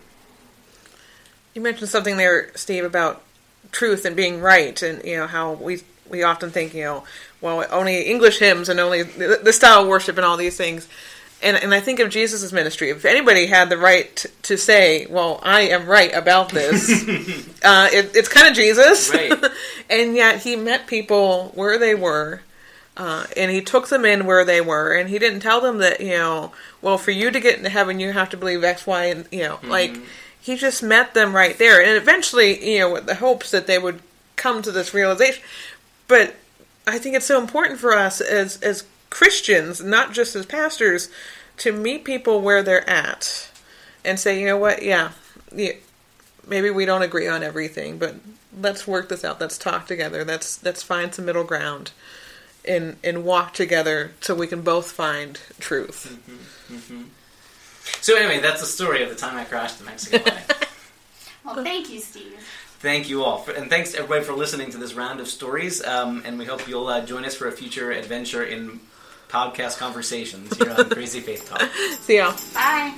You 1.55 1.61
mentioned 1.61 1.89
something 1.89 2.17
there, 2.17 2.51
Steve, 2.55 2.83
about 2.83 3.23
truth 3.71 4.05
and 4.05 4.15
being 4.15 4.39
right, 4.39 4.79
and 4.83 5.03
you 5.03 5.17
know 5.17 5.25
how 5.25 5.53
we 5.53 5.81
we 6.09 6.23
often 6.23 6.51
think, 6.51 6.73
you 6.73 6.83
know, 6.83 7.03
well, 7.41 7.65
only 7.69 8.01
English 8.01 8.39
hymns 8.39 8.69
and 8.69 8.79
only 8.79 9.03
the, 9.03 9.39
the 9.43 9.53
style 9.53 9.83
of 9.83 9.87
worship 9.87 10.17
and 10.17 10.25
all 10.25 10.37
these 10.37 10.57
things. 10.57 10.87
And 11.41 11.55
and 11.55 11.73
I 11.73 11.79
think 11.79 11.99
of 11.99 12.09
Jesus' 12.09 12.51
ministry. 12.51 12.89
If 12.89 13.05
anybody 13.05 13.45
had 13.45 13.69
the 13.69 13.77
right 13.77 14.15
t- 14.15 14.29
to 14.43 14.57
say, 14.57 15.05
"Well, 15.07 15.39
I 15.43 15.61
am 15.61 15.85
right 15.85 16.11
about 16.13 16.49
this," 16.49 16.89
uh, 17.63 17.89
it, 17.91 18.15
it's 18.15 18.27
kind 18.27 18.47
of 18.47 18.55
Jesus. 18.55 19.11
Right. 19.13 19.31
and 19.89 20.15
yet 20.15 20.41
he 20.41 20.55
met 20.55 20.87
people 20.87 21.51
where 21.53 21.77
they 21.77 21.93
were. 21.93 22.41
Uh, 22.95 23.27
and 23.37 23.51
he 23.51 23.61
took 23.61 23.89
them 23.89 24.05
in 24.05 24.25
where 24.25 24.43
they 24.43 24.59
were, 24.59 24.91
and 24.91 25.07
he 25.07 25.19
didn't 25.19 25.41
tell 25.41 25.61
them 25.61 25.77
that 25.77 26.01
you 26.01 26.17
know, 26.17 26.51
well, 26.81 26.97
for 26.97 27.11
you 27.11 27.29
to 27.29 27.39
get 27.39 27.55
into 27.55 27.69
heaven, 27.69 27.99
you 27.99 28.11
have 28.11 28.31
to 28.31 28.37
believe 28.37 28.63
X, 28.63 28.87
Y, 28.87 29.05
and 29.05 29.27
you 29.31 29.43
know, 29.43 29.59
like 29.61 29.95
he 30.41 30.55
just 30.55 30.81
met 30.81 31.13
them 31.13 31.35
right 31.35 31.55
there, 31.59 31.79
and 31.79 31.95
eventually, 31.95 32.73
you 32.73 32.79
know, 32.79 32.93
with 32.93 33.05
the 33.05 33.13
hopes 33.13 33.51
that 33.51 33.67
they 33.67 33.77
would 33.77 34.01
come 34.35 34.63
to 34.63 34.71
this 34.71 34.95
realization. 34.95 35.43
But 36.07 36.35
I 36.87 36.97
think 36.97 37.15
it's 37.15 37.25
so 37.25 37.39
important 37.39 37.79
for 37.79 37.93
us 37.93 38.21
as 38.21 38.57
as 38.61 38.85
Christians, 39.09 39.83
not 39.83 40.13
just 40.13 40.35
as 40.35 40.45
pastors, 40.45 41.09
to 41.57 41.71
meet 41.71 42.03
people 42.03 42.41
where 42.41 42.63
they're 42.63 42.89
at 42.89 43.49
and 44.03 44.19
say, 44.19 44.39
you 44.39 44.45
know 44.45 44.57
what, 44.57 44.83
yeah, 44.83 45.11
yeah 45.53 45.73
maybe 46.47 46.69
we 46.69 46.85
don't 46.85 47.01
agree 47.01 47.27
on 47.27 47.43
everything, 47.43 47.97
but 47.97 48.15
let's 48.59 48.87
work 48.87 49.09
this 49.09 49.23
out. 49.23 49.39
Let's 49.39 49.57
talk 49.57 49.87
together. 49.87 50.23
Let's 50.23 50.63
let's 50.63 50.83
find 50.83 51.13
some 51.13 51.25
middle 51.25 51.43
ground 51.43 51.91
and 52.65 52.97
and 53.03 53.23
walk 53.23 53.53
together 53.53 54.11
so 54.21 54.33
we 54.35 54.47
can 54.47 54.61
both 54.61 54.91
find 54.91 55.39
truth. 55.59 56.19
Mm-hmm, 56.27 56.75
mm-hmm. 56.75 57.03
So 58.01 58.17
anyway, 58.17 58.39
that's 58.39 58.61
the 58.61 58.67
story 58.67 59.03
of 59.03 59.09
the 59.09 59.15
time 59.15 59.37
I 59.37 59.43
crashed 59.43 59.79
the 59.79 59.85
Mexican 59.85 60.21
wedding. 60.25 60.55
Well, 61.43 61.63
thank 61.63 61.89
you, 61.89 61.99
Steve. 61.99 62.35
Thank 62.79 63.09
you 63.09 63.23
all. 63.23 63.43
And 63.55 63.69
thanks 63.69 63.95
everybody 63.95 64.23
for 64.23 64.33
listening 64.33 64.69
to 64.71 64.77
this 64.77 64.93
round 64.93 65.19
of 65.19 65.27
stories. 65.27 65.83
Um, 65.83 66.21
and 66.25 66.37
we 66.37 66.45
hope 66.45 66.67
you'll 66.67 66.87
uh, 66.87 67.03
join 67.05 67.25
us 67.25 67.35
for 67.35 67.47
a 67.47 67.51
future 67.51 67.91
adventure 67.91 68.43
in 68.43 68.79
podcast 69.29 69.77
conversations 69.77 70.55
here 70.57 70.71
on 70.71 70.89
Crazy 70.89 71.19
Faith 71.19 71.49
Talk. 71.49 71.61
See 72.01 72.17
y'all. 72.17 72.35
Bye. 72.53 72.93